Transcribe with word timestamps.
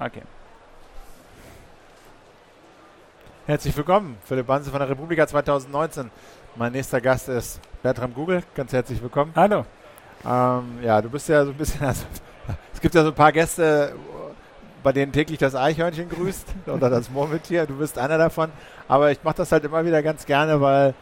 Okay. 0.00 0.22
Herzlich 3.46 3.76
willkommen, 3.76 4.16
Philipp 4.24 4.46
Banse 4.46 4.70
von 4.70 4.78
der 4.78 4.88
Republika 4.88 5.26
2019. 5.26 6.08
Mein 6.54 6.70
nächster 6.70 7.00
Gast 7.00 7.28
ist 7.28 7.60
Bertram 7.82 8.14
Google. 8.14 8.44
Ganz 8.54 8.72
herzlich 8.72 9.02
willkommen. 9.02 9.32
Hallo. 9.34 9.64
Ähm, 10.24 10.78
ja, 10.84 11.02
du 11.02 11.10
bist 11.10 11.28
ja 11.28 11.44
so 11.44 11.50
ein 11.50 11.56
bisschen, 11.56 11.84
also, 11.84 12.04
es 12.72 12.80
gibt 12.80 12.94
ja 12.94 13.02
so 13.02 13.08
ein 13.08 13.14
paar 13.14 13.32
Gäste, 13.32 13.96
bei 14.84 14.92
denen 14.92 15.10
täglich 15.10 15.38
das 15.38 15.56
Eichhörnchen 15.56 16.08
grüßt 16.08 16.46
oder 16.66 16.90
das 16.90 17.10
Murmeltier. 17.10 17.66
Du 17.66 17.78
bist 17.78 17.98
einer 17.98 18.18
davon. 18.18 18.52
Aber 18.86 19.10
ich 19.10 19.24
mache 19.24 19.38
das 19.38 19.50
halt 19.50 19.64
immer 19.64 19.84
wieder 19.84 20.00
ganz 20.04 20.26
gerne, 20.26 20.60
weil 20.60 20.94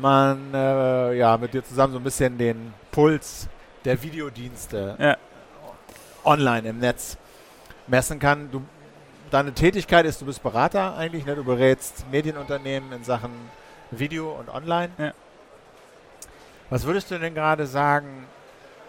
man 0.00 0.54
äh, 0.54 1.14
ja 1.14 1.36
mit 1.36 1.52
dir 1.52 1.64
zusammen 1.64 1.94
so 1.94 1.98
ein 1.98 2.04
bisschen 2.04 2.38
den 2.38 2.72
Puls 2.92 3.48
der 3.84 4.00
Videodienste 4.00 4.96
ja. 5.00 5.16
online 6.24 6.68
im 6.68 6.78
Netz 6.78 7.18
messen 7.86 8.18
kann. 8.18 8.50
Du, 8.50 8.62
deine 9.30 9.52
Tätigkeit 9.52 10.06
ist, 10.06 10.20
du 10.20 10.26
bist 10.26 10.42
Berater 10.42 10.96
eigentlich, 10.96 11.26
ne? 11.26 11.36
du 11.36 11.44
berätst 11.44 12.04
Medienunternehmen 12.10 12.92
in 12.92 13.04
Sachen 13.04 13.30
Video 13.90 14.32
und 14.32 14.48
Online. 14.48 14.90
Ja. 14.98 15.12
Was 16.70 16.84
würdest 16.84 17.10
du 17.10 17.18
denn 17.18 17.34
gerade 17.34 17.66
sagen, 17.66 18.26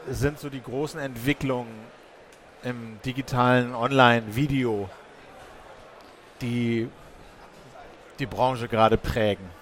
sind 0.09 0.39
so 0.39 0.49
die 0.49 0.61
großen 0.61 0.99
Entwicklungen 0.99 1.71
im 2.63 2.99
digitalen 3.05 3.75
Online-Video, 3.75 4.89
die 6.41 6.89
die 8.17 8.25
Branche 8.25 8.67
gerade 8.67 8.97
prägen? 8.97 9.56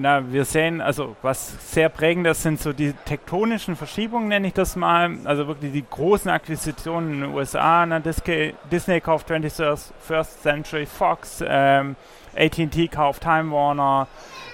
Na, 0.00 0.32
wir 0.32 0.44
sehen, 0.44 0.80
also 0.80 1.16
was 1.22 1.72
sehr 1.72 1.88
prägend 1.88 2.24
ist, 2.28 2.44
sind 2.44 2.60
so 2.60 2.72
die 2.72 2.92
tektonischen 3.04 3.74
Verschiebungen, 3.74 4.28
nenne 4.28 4.46
ich 4.46 4.54
das 4.54 4.76
mal. 4.76 5.16
Also 5.24 5.48
wirklich 5.48 5.72
die 5.72 5.84
großen 5.88 6.30
Akquisitionen 6.30 7.14
in 7.14 7.20
den 7.22 7.34
USA. 7.34 7.84
Na, 7.84 7.98
Disney, 7.98 9.00
kauft 9.00 9.28
21st 9.28 10.40
Century 10.40 10.86
Fox, 10.86 11.42
ähm, 11.44 11.96
AT&T 12.36 12.88
kauft 12.88 13.22
Time 13.22 13.52
Warner, 13.52 14.06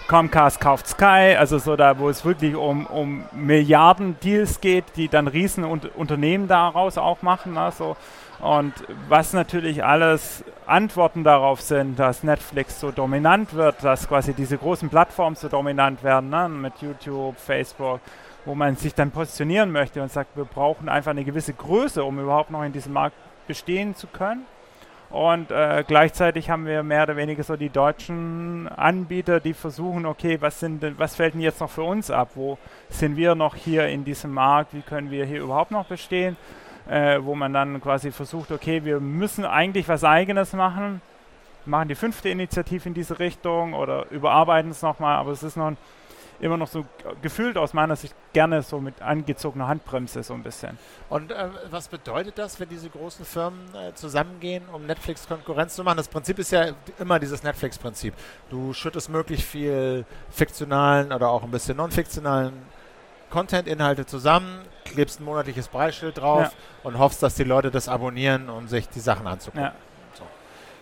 Comcast 0.06 0.60
kauft 0.60 0.86
Sky, 0.86 1.34
also 1.38 1.58
so 1.58 1.76
da, 1.76 1.98
wo 1.98 2.10
es 2.10 2.24
wirklich 2.24 2.54
um, 2.54 2.86
um 2.86 3.24
Milliarden-Deals 3.32 4.60
geht, 4.60 4.84
die 4.96 5.08
dann 5.08 5.28
riesen 5.28 5.64
Unternehmen 5.64 6.46
daraus 6.46 6.98
auch 6.98 7.22
machen. 7.22 7.56
Also, 7.56 7.96
und 8.40 8.74
was 9.08 9.32
natürlich 9.32 9.82
alles 9.82 10.44
Antworten 10.66 11.24
darauf 11.24 11.62
sind, 11.62 11.98
dass 11.98 12.22
Netflix 12.22 12.80
so 12.80 12.90
dominant 12.90 13.54
wird, 13.54 13.82
dass 13.82 14.06
quasi 14.06 14.34
diese 14.34 14.58
großen 14.58 14.90
Plattformen 14.90 15.36
so 15.36 15.48
dominant 15.48 16.02
werden, 16.02 16.28
ne, 16.28 16.50
mit 16.50 16.74
YouTube, 16.82 17.38
Facebook, 17.38 18.00
wo 18.44 18.54
man 18.54 18.76
sich 18.76 18.94
dann 18.94 19.10
positionieren 19.10 19.72
möchte 19.72 20.02
und 20.02 20.12
sagt, 20.12 20.36
wir 20.36 20.44
brauchen 20.44 20.90
einfach 20.90 21.12
eine 21.12 21.24
gewisse 21.24 21.54
Größe, 21.54 22.04
um 22.04 22.18
überhaupt 22.18 22.50
noch 22.50 22.62
in 22.62 22.72
diesem 22.72 22.92
Markt 22.92 23.16
bestehen 23.46 23.94
zu 23.94 24.06
können. 24.06 24.44
Und 25.14 25.52
äh, 25.52 25.84
gleichzeitig 25.86 26.50
haben 26.50 26.66
wir 26.66 26.82
mehr 26.82 27.04
oder 27.04 27.16
weniger 27.16 27.44
so 27.44 27.54
die 27.54 27.68
deutschen 27.68 28.66
Anbieter, 28.66 29.38
die 29.38 29.54
versuchen, 29.54 30.06
okay, 30.06 30.38
was, 30.40 30.58
sind 30.58 30.98
was 30.98 31.14
fällt 31.14 31.34
denn 31.34 31.40
jetzt 31.40 31.60
noch 31.60 31.70
für 31.70 31.84
uns 31.84 32.10
ab? 32.10 32.30
Wo 32.34 32.58
sind 32.88 33.16
wir 33.16 33.36
noch 33.36 33.54
hier 33.54 33.86
in 33.86 34.04
diesem 34.04 34.32
Markt? 34.32 34.74
Wie 34.74 34.80
können 34.80 35.12
wir 35.12 35.24
hier 35.24 35.42
überhaupt 35.42 35.70
noch 35.70 35.86
bestehen? 35.86 36.36
Äh, 36.90 37.20
wo 37.22 37.36
man 37.36 37.52
dann 37.52 37.80
quasi 37.80 38.10
versucht, 38.10 38.50
okay, 38.50 38.84
wir 38.84 38.98
müssen 38.98 39.44
eigentlich 39.44 39.86
was 39.86 40.02
Eigenes 40.02 40.52
machen, 40.52 41.00
machen 41.64 41.86
die 41.86 41.94
fünfte 41.94 42.28
Initiative 42.28 42.88
in 42.88 42.94
diese 42.94 43.20
Richtung 43.20 43.72
oder 43.72 44.10
überarbeiten 44.10 44.72
es 44.72 44.82
nochmal, 44.82 45.18
aber 45.18 45.30
es 45.30 45.44
ist 45.44 45.56
noch 45.56 45.68
ein 45.68 45.76
immer 46.40 46.56
noch 46.56 46.68
so 46.68 46.84
gefühlt 47.22 47.56
aus 47.56 47.72
meiner 47.72 47.96
Sicht 47.96 48.14
gerne 48.32 48.62
so 48.62 48.80
mit 48.80 49.00
angezogener 49.00 49.68
Handbremse 49.68 50.22
so 50.22 50.34
ein 50.34 50.42
bisschen. 50.42 50.78
Und 51.08 51.30
äh, 51.30 51.48
was 51.70 51.88
bedeutet 51.88 52.38
das, 52.38 52.58
wenn 52.60 52.68
diese 52.68 52.90
großen 52.90 53.24
Firmen 53.24 53.60
äh, 53.74 53.94
zusammengehen, 53.94 54.64
um 54.72 54.86
Netflix 54.86 55.26
Konkurrenz 55.26 55.74
zu 55.74 55.84
machen? 55.84 55.96
Das 55.96 56.08
Prinzip 56.08 56.38
ist 56.38 56.52
ja 56.52 56.72
immer 56.98 57.18
dieses 57.18 57.42
Netflix-Prinzip. 57.42 58.14
Du 58.50 58.72
schüttest 58.72 59.08
möglichst 59.08 59.46
viel 59.46 60.04
fiktionalen 60.30 61.12
oder 61.12 61.28
auch 61.28 61.42
ein 61.42 61.50
bisschen 61.50 61.76
non-fiktionalen 61.76 62.52
Content-Inhalte 63.30 64.06
zusammen, 64.06 64.60
klebst 64.84 65.20
ein 65.20 65.24
monatliches 65.24 65.68
Preisschild 65.68 66.18
drauf 66.18 66.42
ja. 66.42 66.50
und 66.84 66.98
hoffst, 66.98 67.22
dass 67.22 67.34
die 67.34 67.44
Leute 67.44 67.70
das 67.70 67.88
abonnieren, 67.88 68.48
um 68.48 68.68
sich 68.68 68.88
die 68.88 69.00
Sachen 69.00 69.26
anzugucken. 69.26 69.64
Ja. 69.64 69.74
So. 70.12 70.24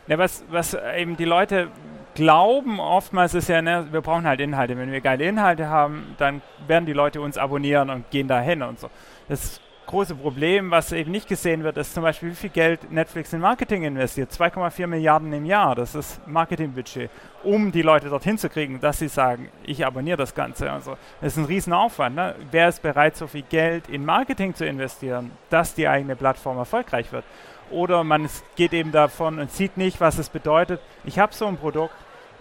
Ja, 0.07 0.19
was, 0.19 0.45
was 0.51 0.75
eben 0.75 1.17
die 1.17 1.25
Leute 1.25 1.69
glauben 2.15 2.81
oftmals 2.81 3.35
ist 3.35 3.49
ja, 3.49 3.63
ne, 3.63 3.87
wir 3.91 4.01
brauchen 4.01 4.27
halt 4.27 4.41
Inhalte. 4.41 4.77
Wenn 4.77 4.93
wir 4.93 5.01
geile 5.01 5.25
Inhalte 5.25 5.69
haben, 5.69 6.15
dann 6.19 6.43
werden 6.67 6.87
die 6.87 6.93
Leute 6.93 7.21
uns 7.21 7.39
abonnieren 7.39 7.91
und 7.91 8.11
gehen 8.11 8.29
dahin 8.29 8.63
und 8.63 8.79
so. 8.79 8.91
Das 9.29 9.61
große 9.87 10.15
Problem, 10.15 10.71
was 10.71 10.93
eben 10.93 11.11
nicht 11.11 11.29
gesehen 11.29 11.65
wird, 11.65 11.77
ist 11.77 11.93
zum 11.93 12.03
Beispiel, 12.03 12.31
wie 12.31 12.35
viel 12.35 12.51
Geld 12.51 12.91
Netflix 12.91 13.33
in 13.33 13.41
Marketing 13.41 13.83
investiert. 13.83 14.31
2,4 14.31 14.87
Milliarden 14.87 15.33
im 15.33 15.45
Jahr, 15.45 15.75
das 15.75 15.95
ist 15.95 16.27
Marketingbudget, 16.27 17.11
um 17.43 17.73
die 17.73 17.83
Leute 17.83 18.09
dorthin 18.09 18.39
zu 18.39 18.49
kriegen, 18.49 18.81
dass 18.81 19.01
sie 19.01 19.09
sagen, 19.09 19.51
ich 19.65 19.85
abonniere 19.85 20.17
das 20.17 20.35
Ganze. 20.35 20.71
Also, 20.71 20.97
das 21.21 21.33
ist 21.33 21.39
ein 21.39 21.45
Riesenaufwand. 21.45 22.17
Ne? 22.17 22.35
Wer 22.51 22.69
ist 22.69 22.83
bereit, 22.83 23.17
so 23.17 23.27
viel 23.27 23.43
Geld 23.43 23.89
in 23.89 24.05
Marketing 24.05 24.55
zu 24.55 24.65
investieren, 24.65 25.31
dass 25.51 25.75
die 25.75 25.89
eigene 25.89 26.17
Plattform 26.17 26.59
erfolgreich 26.59 27.13
wird? 27.13 27.25
Oder 27.73 28.05
man 28.05 28.29
geht 28.57 28.73
eben 28.73 28.93
davon 28.93 29.39
und 29.39 29.51
sieht 29.51 29.77
nicht, 29.77 30.01
was 30.01 30.19
es 30.19 30.29
bedeutet. 30.29 30.81
Ich 31.05 31.19
habe 31.19 31.35
so 31.35 31.47
ein 31.47 31.57
Produkt 31.57 31.95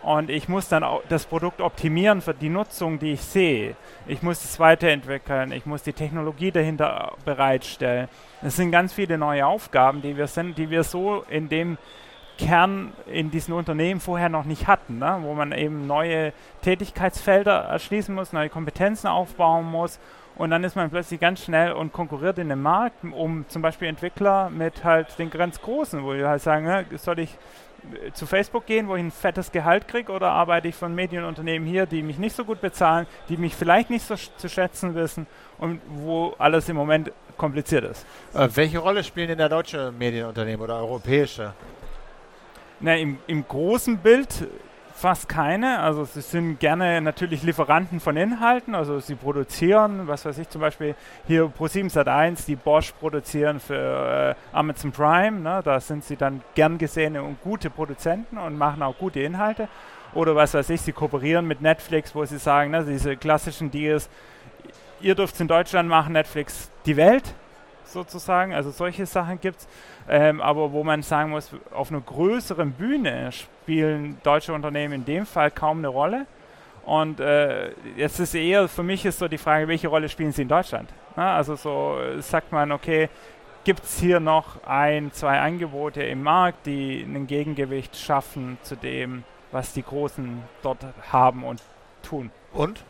und 0.03 0.29
ich 0.29 0.49
muss 0.49 0.67
dann 0.67 0.83
das 1.09 1.25
Produkt 1.25 1.61
optimieren 1.61 2.21
für 2.21 2.33
die 2.33 2.49
Nutzung, 2.49 2.99
die 2.99 3.13
ich 3.13 3.21
sehe. 3.21 3.75
Ich 4.07 4.23
muss 4.23 4.43
es 4.43 4.59
weiterentwickeln, 4.59 5.51
ich 5.51 5.65
muss 5.65 5.83
die 5.83 5.93
Technologie 5.93 6.51
dahinter 6.51 7.13
bereitstellen. 7.23 8.09
Es 8.41 8.55
sind 8.55 8.71
ganz 8.71 8.93
viele 8.93 9.17
neue 9.17 9.45
Aufgaben, 9.45 10.01
die 10.01 10.17
wir, 10.17 10.27
sind, 10.27 10.57
die 10.57 10.69
wir 10.69 10.83
so 10.83 11.23
in 11.29 11.49
dem 11.49 11.77
Kern 12.37 12.93
in 13.05 13.29
diesen 13.29 13.53
Unternehmen 13.53 13.99
vorher 13.99 14.29
noch 14.29 14.45
nicht 14.45 14.65
hatten, 14.65 14.97
ne? 14.97 15.19
wo 15.21 15.33
man 15.35 15.51
eben 15.51 15.85
neue 15.85 16.33
Tätigkeitsfelder 16.63 17.53
erschließen 17.53 18.15
muss, 18.15 18.33
neue 18.33 18.49
Kompetenzen 18.49 19.07
aufbauen 19.07 19.69
muss 19.69 19.99
und 20.41 20.49
dann 20.49 20.63
ist 20.63 20.75
man 20.75 20.89
plötzlich 20.89 21.19
ganz 21.19 21.43
schnell 21.43 21.71
und 21.71 21.93
konkurriert 21.93 22.39
in 22.39 22.49
dem 22.49 22.63
Markt 22.63 23.03
um 23.03 23.45
zum 23.47 23.61
Beispiel 23.61 23.87
Entwickler 23.87 24.49
mit 24.49 24.83
halt 24.83 25.19
den 25.19 25.29
ganz 25.29 25.61
Großen, 25.61 26.03
wo 26.03 26.15
wir 26.15 26.27
halt 26.27 26.41
sagen, 26.41 26.65
ne, 26.65 26.83
soll 26.95 27.19
ich 27.19 27.37
äh, 27.93 28.11
zu 28.13 28.25
Facebook 28.25 28.65
gehen, 28.65 28.87
wo 28.87 28.95
ich 28.95 29.03
ein 29.03 29.11
fettes 29.11 29.51
Gehalt 29.51 29.87
kriege, 29.87 30.11
oder 30.11 30.31
arbeite 30.31 30.67
ich 30.67 30.73
von 30.73 30.95
Medienunternehmen 30.95 31.67
hier, 31.67 31.85
die 31.85 32.01
mich 32.01 32.17
nicht 32.17 32.35
so 32.35 32.43
gut 32.43 32.59
bezahlen, 32.59 33.05
die 33.29 33.37
mich 33.37 33.55
vielleicht 33.55 33.91
nicht 33.91 34.03
so 34.03 34.15
zu 34.15 34.49
schätzen 34.49 34.95
wissen 34.95 35.27
und 35.59 35.79
wo 35.87 36.33
alles 36.39 36.67
im 36.69 36.75
Moment 36.75 37.11
kompliziert 37.37 37.83
ist. 37.83 38.03
Äh, 38.33 38.49
welche 38.55 38.79
Rolle 38.79 39.03
spielen 39.03 39.27
denn 39.27 39.37
da 39.37 39.47
deutsche 39.47 39.91
Medienunternehmen 39.91 40.61
oder 40.61 40.77
europäische? 40.77 41.53
Na, 42.79 42.95
im, 42.95 43.19
im 43.27 43.47
großen 43.47 43.99
Bild 43.99 44.47
fast 45.01 45.27
keine. 45.27 45.79
Also 45.79 46.05
sie 46.05 46.21
sind 46.21 46.59
gerne 46.59 47.01
natürlich 47.01 47.41
Lieferanten 47.41 47.99
von 47.99 48.15
Inhalten. 48.15 48.75
Also 48.75 48.99
sie 48.99 49.15
produzieren, 49.15 50.07
was 50.07 50.25
weiß 50.25 50.37
ich, 50.37 50.47
zum 50.47 50.61
Beispiel 50.61 50.95
hier 51.25 51.45
Pro7 51.45 51.91
Sat1, 51.91 52.45
die 52.45 52.55
Bosch 52.55 52.91
produzieren 52.91 53.59
für 53.59 54.35
äh, 54.35 54.55
Amazon 54.55 54.91
Prime. 54.91 55.39
Ne? 55.39 55.61
Da 55.63 55.79
sind 55.79 56.03
sie 56.03 56.15
dann 56.15 56.41
gern 56.53 56.77
gesehene 56.77 57.23
und 57.23 57.41
gute 57.41 57.71
Produzenten 57.71 58.37
und 58.37 58.57
machen 58.57 58.83
auch 58.83 58.97
gute 58.97 59.21
Inhalte. 59.21 59.67
Oder 60.13 60.35
was 60.35 60.53
weiß 60.53 60.69
ich, 60.69 60.81
sie 60.81 60.91
kooperieren 60.91 61.47
mit 61.47 61.61
Netflix, 61.61 62.13
wo 62.13 62.23
sie 62.25 62.37
sagen, 62.37 62.71
ne, 62.71 62.85
diese 62.85 63.17
klassischen 63.17 63.71
Deals, 63.71 64.07
ihr 64.99 65.15
dürft 65.15 65.33
es 65.35 65.41
in 65.41 65.47
Deutschland 65.47 65.89
machen, 65.89 66.13
Netflix 66.13 66.69
die 66.85 66.97
Welt 66.97 67.33
sozusagen. 67.91 68.53
Also 68.53 68.71
solche 68.71 69.05
Sachen 69.05 69.39
gibt 69.39 69.59
es. 69.59 69.67
Ähm, 70.09 70.41
aber 70.41 70.71
wo 70.71 70.83
man 70.83 71.03
sagen 71.03 71.31
muss, 71.31 71.51
auf 71.71 71.91
einer 71.91 72.01
größeren 72.01 72.71
Bühne 72.71 73.31
spielen 73.31 74.17
deutsche 74.23 74.53
Unternehmen 74.53 74.93
in 74.95 75.05
dem 75.05 75.25
Fall 75.25 75.51
kaum 75.51 75.79
eine 75.79 75.87
Rolle. 75.87 76.25
Und 76.85 77.19
äh, 77.19 77.71
jetzt 77.95 78.19
ist 78.19 78.33
eher, 78.33 78.67
für 78.67 78.83
mich 78.83 79.05
ist 79.05 79.19
so 79.19 79.27
die 79.27 79.37
Frage, 79.37 79.67
welche 79.67 79.87
Rolle 79.87 80.09
spielen 80.09 80.31
sie 80.31 80.41
in 80.41 80.47
Deutschland? 80.47 80.89
Na, 81.15 81.35
also 81.35 81.55
so 81.55 81.97
sagt 82.19 82.51
man, 82.51 82.71
okay, 82.71 83.09
gibt 83.63 83.83
es 83.83 83.99
hier 83.99 84.19
noch 84.19 84.63
ein, 84.65 85.11
zwei 85.11 85.39
Angebote 85.39 86.01
im 86.01 86.23
Markt, 86.23 86.65
die 86.65 87.01
ein 87.03 87.27
Gegengewicht 87.27 87.95
schaffen 87.95 88.57
zu 88.63 88.75
dem, 88.75 89.23
was 89.51 89.73
die 89.73 89.83
Großen 89.83 90.41
dort 90.63 90.85
haben 91.11 91.43
und 91.43 91.61
tun. 92.01 92.31
Und? 92.53 92.83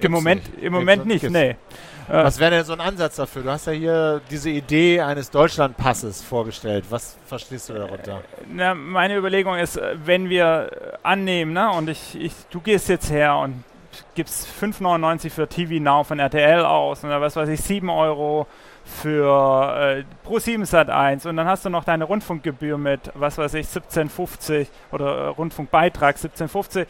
Im 0.00 0.12
Moment, 0.12 0.42
im 0.60 0.72
Moment 0.72 1.06
nicht, 1.06 1.28
nee. 1.30 1.56
Äh, 2.08 2.24
Was 2.24 2.38
wäre 2.38 2.52
denn 2.52 2.64
so 2.64 2.72
ein 2.72 2.80
Ansatz 2.80 3.16
dafür? 3.16 3.42
Du 3.42 3.50
hast 3.50 3.66
ja 3.66 3.72
hier 3.72 4.20
diese 4.30 4.50
Idee 4.50 5.00
eines 5.00 5.30
Deutschlandpasses 5.30 6.22
vorgestellt. 6.22 6.84
Was 6.90 7.16
verstehst 7.26 7.68
du 7.68 7.74
darunter? 7.74 8.22
Na, 8.48 8.74
meine 8.74 9.16
Überlegung 9.16 9.56
ist, 9.56 9.80
wenn 10.04 10.28
wir 10.28 10.70
annehmen, 11.02 11.52
ne, 11.52 11.70
und 11.70 11.88
ich, 11.88 12.14
ich, 12.20 12.32
du 12.50 12.60
gehst 12.60 12.88
jetzt 12.88 13.10
her 13.10 13.36
und 13.36 13.64
gibst 14.14 14.46
5,99 14.60 15.30
für 15.30 15.48
TV 15.48 15.82
Now 15.82 16.04
von 16.04 16.18
RTL 16.18 16.64
aus 16.64 17.02
oder 17.02 17.20
was 17.20 17.34
weiß 17.34 17.48
ich, 17.48 17.60
7 17.60 17.88
Euro 17.88 18.46
für 18.84 19.98
äh, 19.98 20.04
Pro 20.22 20.38
7 20.38 20.64
Sat 20.64 20.90
1 20.90 21.26
und 21.26 21.36
dann 21.36 21.46
hast 21.46 21.64
du 21.64 21.70
noch 21.70 21.84
deine 21.84 22.04
Rundfunkgebühr 22.04 22.78
mit, 22.78 23.10
was 23.14 23.36
weiß 23.36 23.54
ich, 23.54 23.66
17,50 23.66 24.66
oder 24.92 25.16
äh, 25.16 25.26
Rundfunkbeitrag 25.28 26.16
17,50 26.16 26.86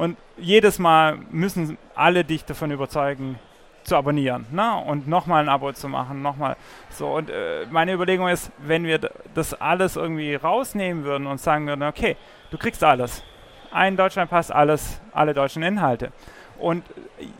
und 0.00 0.16
jedes 0.38 0.78
Mal 0.78 1.18
müssen 1.30 1.76
alle 1.94 2.24
dich 2.24 2.46
davon 2.46 2.70
überzeugen, 2.70 3.38
zu 3.84 3.96
abonnieren 3.96 4.46
ne? 4.50 4.82
und 4.86 5.06
nochmal 5.06 5.42
ein 5.42 5.50
Abo 5.50 5.72
zu 5.72 5.88
machen, 5.88 6.22
nochmal 6.22 6.56
so. 6.88 7.16
Und 7.16 7.28
äh, 7.28 7.66
meine 7.70 7.92
Überlegung 7.92 8.26
ist, 8.28 8.50
wenn 8.58 8.84
wir 8.84 8.98
das 9.34 9.52
alles 9.52 9.96
irgendwie 9.96 10.36
rausnehmen 10.36 11.04
würden 11.04 11.26
und 11.26 11.38
sagen 11.38 11.66
würden, 11.66 11.82
okay, 11.82 12.16
du 12.50 12.56
kriegst 12.56 12.82
alles. 12.82 13.22
Ein 13.72 13.98
Deutschlandpass, 13.98 14.50
alles, 14.50 15.02
alle 15.12 15.34
deutschen 15.34 15.62
Inhalte. 15.62 16.12
Und 16.58 16.82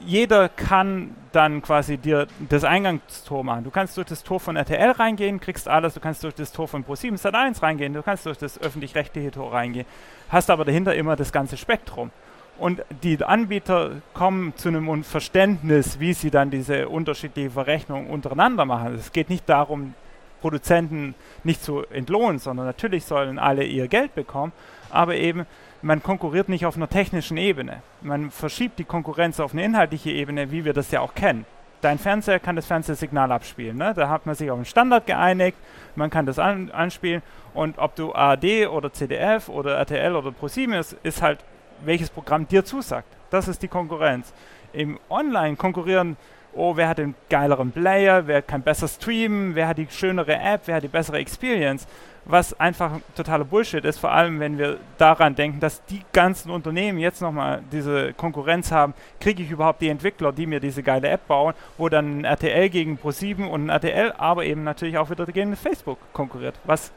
jeder 0.01 0.51
kann 0.51 1.17
dann 1.33 1.63
quasi 1.63 1.97
dir 1.97 2.27
das 2.47 2.65
Eingangstor 2.65 3.43
machen. 3.43 3.65
Du 3.65 3.71
kannst 3.71 3.97
durch 3.97 4.07
das 4.07 4.23
Tor 4.23 4.39
von 4.39 4.57
RTL 4.57 4.91
reingehen, 4.91 5.41
kriegst 5.41 5.67
alles. 5.67 5.95
Du 5.95 6.01
kannst 6.01 6.25
durch 6.25 6.35
das 6.35 6.53
Tor 6.53 6.69
von 6.69 6.85
Pro7 6.85 7.19
Sat1 7.19 7.63
reingehen. 7.63 7.95
Du 7.95 8.03
kannst 8.03 8.27
durch 8.27 8.37
das 8.37 8.61
öffentlich-rechtliche 8.61 9.31
Tor 9.31 9.55
reingehen. 9.55 9.87
Hast 10.29 10.51
aber 10.51 10.67
dahinter 10.67 10.95
immer 10.95 11.17
das 11.17 11.33
ganze 11.33 11.57
Spektrum. 11.57 12.11
Und 12.59 12.83
die 13.03 13.23
Anbieter 13.25 14.03
kommen 14.13 14.55
zu 14.57 14.69
einem 14.69 15.03
Verständnis, 15.03 15.99
wie 15.99 16.13
sie 16.13 16.31
dann 16.31 16.51
diese 16.51 16.89
unterschiedliche 16.89 17.51
Verrechnung 17.51 18.11
untereinander 18.11 18.67
machen. 18.67 18.95
Es 18.97 19.13
geht 19.13 19.31
nicht 19.31 19.49
darum, 19.49 19.95
Produzenten 20.41 21.15
nicht 21.45 21.63
zu 21.63 21.85
entlohnen, 21.87 22.39
sondern 22.39 22.67
natürlich 22.67 23.05
sollen 23.05 23.39
alle 23.39 23.65
ihr 23.65 23.89
Geld 23.89 24.15
bekommen, 24.15 24.53
aber 24.91 25.15
eben 25.17 25.47
man 25.83 26.03
konkurriert 26.03 26.49
nicht 26.49 26.67
auf 26.67 26.77
einer 26.77 26.89
technischen 26.89 27.37
Ebene. 27.37 27.83
Man 28.03 28.31
verschiebt 28.31 28.79
die 28.79 28.85
Konkurrenz 28.85 29.41
auf 29.41 29.53
eine 29.53 29.65
inhaltliche 29.65 30.11
Ebene, 30.11 30.51
wie 30.51 30.65
wir 30.65 30.73
das 30.73 30.91
ja 30.91 31.01
auch 31.01 31.15
kennen. 31.15 31.47
Dein 31.81 31.99
Fernseher 31.99 32.41
kann 32.41 32.57
das 32.57 32.67
Fernsehsignal 32.67 33.33
abspielen. 33.33 33.79
Ne? 33.79 33.95
Da 33.95 34.11
hat 34.11 34.27
man 34.27 34.35
sich 34.35 34.51
auf 34.51 34.57
einen 34.57 34.67
Standard 34.67 35.07
geeinigt, 35.07 35.57
man 35.97 36.11
kann 36.11 36.27
das 36.27 36.39
an, 36.39 36.71
anspielen 36.71 37.23
und 37.55 37.79
ob 37.79 37.97
du 37.97 38.15
ARD 38.15 38.69
oder 38.69 38.93
CDF 38.93 39.49
oder 39.49 39.77
RTL 39.77 40.15
oder 40.15 40.31
ProSieben 40.33 40.75
ist, 40.75 40.95
ist 41.03 41.23
halt, 41.23 41.39
welches 41.85 42.11
Programm 42.11 42.47
dir 42.49 42.65
zusagt. 42.65 43.09
Das 43.31 43.49
ist 43.49 43.63
die 43.63 43.69
Konkurrenz. 43.69 44.33
Im 44.73 44.99
Online 45.09 45.57
konkurrieren 45.57 46.17
oh, 46.55 46.77
wer 46.77 46.89
hat 46.89 46.99
den 46.99 47.15
geileren 47.29 47.71
Player, 47.71 48.27
wer 48.27 48.43
kann 48.43 48.63
besser 48.63 48.89
streamen, 48.89 49.55
wer 49.55 49.69
hat 49.69 49.79
die 49.79 49.87
schönere 49.91 50.37
App, 50.37 50.63
wer 50.67 50.77
hat 50.77 50.83
die 50.83 50.89
bessere 50.89 51.19
Experience, 51.19 51.87
was 52.25 52.59
einfach 52.59 52.93
totaler 53.17 53.45
Bullshit 53.45 53.85
ist, 53.85 53.99
vor 53.99 54.13
allem 54.13 54.41
wenn 54.41 54.59
wir 54.59 54.79
daran 54.99 55.35
denken, 55.35 55.61
dass 55.61 55.85
die 55.87 56.03
ganzen 56.13 56.51
Unternehmen 56.51 56.99
jetzt 56.99 57.23
nochmal 57.23 57.63
diese 57.73 58.13
Konkurrenz 58.13 58.73
haben, 58.73 58.95
kriege 59.21 59.43
ich 59.43 59.51
überhaupt 59.51 59.81
die 59.81 59.89
Entwickler, 59.89 60.33
die 60.33 60.47
mir 60.47 60.61
diese 60.61 60.83
geile 60.83 61.09
App 61.09 61.27
bauen, 61.29 61.55
wo 61.79 61.89
dann 61.89 62.21
ein 62.21 62.25
RTL 62.25 62.69
gegen 62.69 62.99
Pro7 62.99 63.47
und 63.47 63.67
ein 63.67 63.69
RTL, 63.71 64.13
aber 64.19 64.45
eben 64.45 64.65
natürlich 64.65 64.99
auch 64.99 65.11
wieder 65.11 65.27
gegen 65.27 65.57
Facebook 65.57 65.99
konkurriert, 66.13 66.59
was 66.65 66.93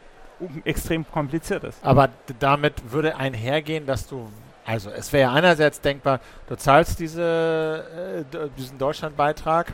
extrem 0.65 1.09
kompliziert 1.09 1.63
ist. 1.63 1.83
Aber 1.85 2.09
damit 2.39 2.91
würde 2.91 3.15
einhergehen, 3.15 3.85
dass 3.85 4.07
du 4.07 4.27
also 4.65 4.89
es 4.89 5.11
wäre 5.11 5.31
einerseits 5.31 5.81
denkbar, 5.81 6.19
du 6.47 6.55
zahlst 6.55 6.99
diese, 6.99 8.25
äh, 8.31 8.49
diesen 8.57 8.77
Deutschlandbeitrag, 8.77 9.73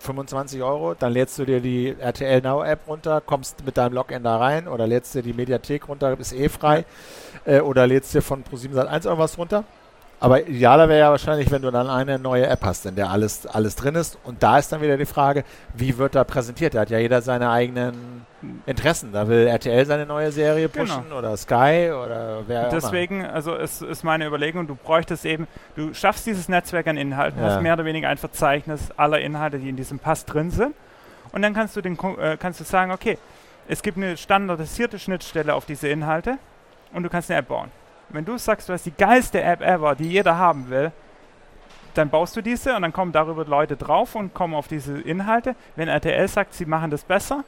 25 0.00 0.62
Euro, 0.62 0.94
dann 0.94 1.12
lädst 1.12 1.38
du 1.38 1.44
dir 1.44 1.60
die 1.60 1.94
RTL 1.98 2.40
Now 2.40 2.64
App 2.64 2.88
runter, 2.88 3.20
kommst 3.20 3.64
mit 3.64 3.76
deinem 3.76 3.92
Login 3.92 4.22
da 4.22 4.38
rein 4.38 4.66
oder 4.66 4.86
lädst 4.86 5.14
dir 5.14 5.22
die 5.22 5.34
Mediathek 5.34 5.88
runter, 5.88 6.18
ist 6.18 6.32
eh 6.32 6.48
frei, 6.48 6.84
äh, 7.44 7.60
oder 7.60 7.86
lädst 7.86 8.14
dir 8.14 8.22
von 8.22 8.42
Pro7 8.42 8.72
Sat1 8.72 9.04
irgendwas 9.04 9.36
runter 9.36 9.64
aber 10.20 10.46
idealer 10.46 10.90
wäre 10.90 11.00
ja 11.00 11.10
wahrscheinlich, 11.10 11.50
wenn 11.50 11.62
du 11.62 11.70
dann 11.70 11.88
eine 11.88 12.18
neue 12.18 12.46
App 12.46 12.62
hast, 12.62 12.84
in 12.84 12.94
der 12.94 13.08
alles, 13.08 13.46
alles 13.46 13.74
drin 13.74 13.94
ist. 13.94 14.18
Und 14.22 14.42
da 14.42 14.58
ist 14.58 14.70
dann 14.70 14.82
wieder 14.82 14.98
die 14.98 15.06
Frage, 15.06 15.44
wie 15.74 15.96
wird 15.96 16.14
da 16.14 16.24
präsentiert? 16.24 16.74
Da 16.74 16.80
hat 16.80 16.90
ja 16.90 16.98
jeder 16.98 17.22
seine 17.22 17.50
eigenen 17.50 18.26
Interessen. 18.66 19.12
Da 19.12 19.28
will 19.28 19.46
RTL 19.46 19.86
seine 19.86 20.04
neue 20.04 20.30
Serie 20.30 20.68
pushen 20.68 21.04
genau. 21.04 21.18
oder 21.18 21.34
Sky 21.38 21.90
oder 21.90 22.42
wer 22.46 22.66
auch 22.66 22.70
Deswegen, 22.70 23.20
immer. 23.20 23.32
also 23.32 23.56
es 23.56 23.80
ist 23.80 24.04
meine 24.04 24.26
Überlegung, 24.26 24.66
du 24.66 24.74
bräuchtest 24.74 25.24
eben, 25.24 25.48
du 25.74 25.94
schaffst 25.94 26.26
dieses 26.26 26.50
Netzwerk 26.50 26.86
an 26.86 26.98
Inhalten, 26.98 27.40
ja. 27.40 27.48
hast 27.48 27.62
mehr 27.62 27.72
oder 27.72 27.86
weniger 27.86 28.10
ein 28.10 28.18
Verzeichnis 28.18 28.90
aller 28.98 29.20
Inhalte, 29.20 29.58
die 29.58 29.70
in 29.70 29.76
diesem 29.76 29.98
Pass 29.98 30.26
drin 30.26 30.50
sind. 30.50 30.74
Und 31.32 31.40
dann 31.40 31.54
kannst 31.54 31.76
du, 31.76 31.80
den, 31.80 31.98
äh, 32.18 32.36
kannst 32.38 32.60
du 32.60 32.64
sagen, 32.64 32.90
okay, 32.90 33.16
es 33.68 33.82
gibt 33.82 33.96
eine 33.96 34.18
standardisierte 34.18 34.98
Schnittstelle 34.98 35.54
auf 35.54 35.64
diese 35.64 35.88
Inhalte 35.88 36.36
und 36.92 37.04
du 37.04 37.08
kannst 37.08 37.30
eine 37.30 37.40
App 37.40 37.48
bauen. 37.48 37.70
Wenn 38.12 38.24
du 38.24 38.38
sagst, 38.38 38.68
du 38.68 38.72
hast 38.72 38.86
die 38.86 38.92
geilste 38.96 39.40
App 39.42 39.60
ever, 39.60 39.94
die 39.94 40.08
jeder 40.08 40.36
haben 40.36 40.68
will, 40.70 40.92
dann 41.94 42.10
baust 42.10 42.36
du 42.36 42.40
diese 42.40 42.76
und 42.76 42.82
dann 42.82 42.92
kommen 42.92 43.12
darüber 43.12 43.44
Leute 43.44 43.76
drauf 43.76 44.14
und 44.14 44.34
kommen 44.34 44.54
auf 44.54 44.68
diese 44.68 45.00
Inhalte. 45.00 45.54
Wenn 45.76 45.88
RTL 45.88 46.28
sagt, 46.28 46.54
sie 46.54 46.66
machen 46.66 46.90
das 46.90 47.04
besser 47.04 47.44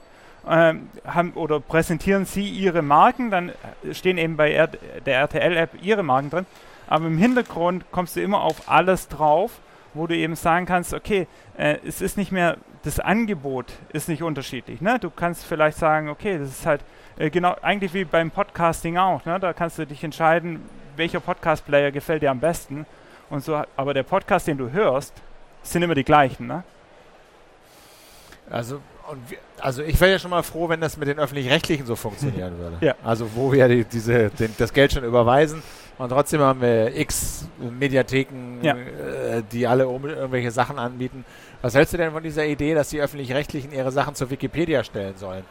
ähm, 0.48 0.88
haben, 1.06 1.32
oder 1.34 1.60
präsentieren 1.60 2.24
sie 2.24 2.48
ihre 2.48 2.82
Marken, 2.82 3.30
dann 3.30 3.52
stehen 3.92 4.18
eben 4.18 4.36
bei 4.36 4.52
R 4.52 4.68
der 5.06 5.18
RTL-App 5.20 5.70
ihre 5.82 6.02
Marken 6.02 6.30
drin. 6.30 6.46
Aber 6.88 7.06
im 7.06 7.18
Hintergrund 7.18 7.84
kommst 7.90 8.16
du 8.16 8.20
immer 8.20 8.42
auf 8.42 8.68
alles 8.68 9.08
drauf, 9.08 9.52
wo 9.94 10.06
du 10.06 10.16
eben 10.16 10.34
sagen 10.34 10.66
kannst, 10.66 10.94
okay, 10.94 11.26
äh, 11.56 11.76
es 11.86 12.00
ist 12.00 12.16
nicht 12.16 12.32
mehr, 12.32 12.56
das 12.82 12.98
Angebot 12.98 13.66
ist 13.92 14.08
nicht 14.08 14.22
unterschiedlich. 14.22 14.80
Ne? 14.80 14.98
Du 14.98 15.10
kannst 15.10 15.44
vielleicht 15.44 15.78
sagen, 15.78 16.08
okay, 16.08 16.38
das 16.38 16.48
ist 16.48 16.66
halt 16.66 16.82
äh, 17.16 17.30
genau, 17.30 17.56
eigentlich 17.62 17.94
wie 17.94 18.04
beim 18.04 18.30
Podcasting 18.30 18.96
auch. 18.96 19.24
Ne? 19.24 19.38
Da 19.38 19.52
kannst 19.52 19.78
du 19.78 19.86
dich 19.86 20.02
entscheiden, 20.02 20.60
welcher 20.96 21.20
Podcast-Player 21.20 21.92
gefällt 21.92 22.22
dir 22.22 22.30
am 22.30 22.40
besten. 22.40 22.86
Und 23.30 23.44
so, 23.44 23.62
aber 23.76 23.94
der 23.94 24.02
Podcast, 24.02 24.46
den 24.46 24.58
du 24.58 24.70
hörst, 24.72 25.14
sind 25.62 25.82
immer 25.82 25.94
die 25.94 26.04
gleichen. 26.04 26.46
Ne? 26.46 26.64
Also, 28.50 28.80
wir, 29.28 29.38
also 29.60 29.82
ich 29.82 30.00
wäre 30.00 30.12
ja 30.12 30.18
schon 30.18 30.30
mal 30.30 30.42
froh, 30.42 30.68
wenn 30.68 30.80
das 30.80 30.96
mit 30.96 31.08
den 31.08 31.18
öffentlich-rechtlichen 31.18 31.86
so 31.86 31.96
funktionieren 31.96 32.58
würde. 32.58 32.76
Ja. 32.80 32.94
Also 33.04 33.34
wo 33.34 33.52
wir 33.52 33.68
die, 33.68 33.84
diese, 33.84 34.30
den, 34.30 34.54
das 34.58 34.72
Geld 34.72 34.92
schon 34.92 35.04
überweisen 35.04 35.62
und 35.98 36.08
trotzdem 36.08 36.40
haben 36.40 36.60
wir 36.60 36.96
x 36.96 37.46
Mediatheken, 37.58 38.58
ja. 38.62 38.74
äh, 38.74 39.42
die 39.52 39.66
alle 39.66 39.88
um, 39.88 40.04
irgendwelche 40.04 40.50
Sachen 40.50 40.78
anbieten. 40.78 41.24
Was 41.62 41.74
hältst 41.74 41.94
du 41.94 41.96
denn 41.96 42.12
von 42.12 42.22
dieser 42.22 42.44
Idee, 42.44 42.74
dass 42.74 42.90
die 42.90 43.00
öffentlich-rechtlichen 43.00 43.72
ihre 43.72 43.90
Sachen 43.90 44.14
zur 44.14 44.30
Wikipedia 44.30 44.84
stellen 44.84 45.16
sollen? 45.16 45.44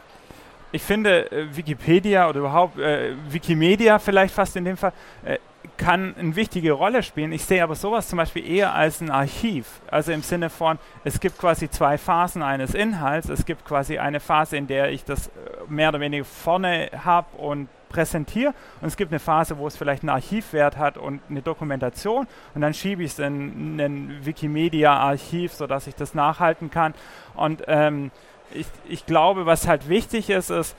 ich 0.72 0.82
finde, 0.82 1.30
äh, 1.30 1.54
Wikipedia 1.54 2.28
oder 2.28 2.40
überhaupt 2.40 2.78
äh, 2.78 3.14
Wikimedia 3.28 3.98
vielleicht 3.98 4.34
fast 4.34 4.56
in 4.56 4.64
dem 4.64 4.76
Fall 4.76 4.92
äh, 5.24 5.38
kann 5.76 6.14
eine 6.18 6.34
wichtige 6.34 6.72
Rolle 6.72 7.02
spielen. 7.02 7.32
Ich 7.32 7.44
sehe 7.44 7.62
aber 7.62 7.74
sowas 7.74 8.08
zum 8.08 8.16
Beispiel 8.16 8.48
eher 8.50 8.74
als 8.74 9.00
ein 9.00 9.10
Archiv. 9.10 9.80
Also 9.90 10.12
im 10.12 10.22
Sinne 10.22 10.50
von, 10.50 10.78
es 11.04 11.20
gibt 11.20 11.38
quasi 11.38 11.70
zwei 11.70 11.98
Phasen 11.98 12.42
eines 12.42 12.74
Inhalts. 12.74 13.28
Es 13.28 13.44
gibt 13.44 13.64
quasi 13.64 13.98
eine 13.98 14.18
Phase, 14.18 14.56
in 14.56 14.66
der 14.66 14.90
ich 14.90 15.04
das 15.04 15.28
äh, 15.28 15.30
mehr 15.68 15.90
oder 15.90 16.00
weniger 16.00 16.24
vorne 16.24 16.90
habe 17.04 17.36
und 17.36 17.68
präsentiere. 17.92 18.54
Und 18.80 18.88
es 18.88 18.96
gibt 18.96 19.12
eine 19.12 19.20
Phase, 19.20 19.58
wo 19.58 19.66
es 19.66 19.76
vielleicht 19.76 20.02
einen 20.02 20.10
Archivwert 20.10 20.76
hat 20.76 20.96
und 20.98 21.20
eine 21.28 21.42
Dokumentation. 21.42 22.26
Und 22.54 22.60
dann 22.60 22.74
schiebe 22.74 23.02
ich 23.02 23.12
es 23.12 23.18
in 23.18 23.80
ein 23.80 24.24
Wikimedia-Archiv, 24.24 25.52
sodass 25.52 25.86
ich 25.86 25.94
das 25.94 26.14
nachhalten 26.14 26.70
kann. 26.70 26.94
Und 27.34 27.62
ähm, 27.68 28.10
ich, 28.54 28.66
ich 28.88 29.06
glaube, 29.06 29.46
was 29.46 29.68
halt 29.68 29.88
wichtig 29.88 30.30
ist, 30.30 30.50
ist, 30.50 30.76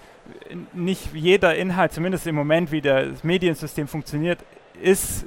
nicht 0.73 1.13
jeder 1.13 1.55
Inhalt, 1.55 1.91
zumindest 1.91 2.27
im 2.27 2.35
Moment, 2.35 2.71
wie 2.71 2.81
das 2.81 3.23
Mediensystem 3.23 3.87
funktioniert, 3.87 4.39
ist 4.81 5.25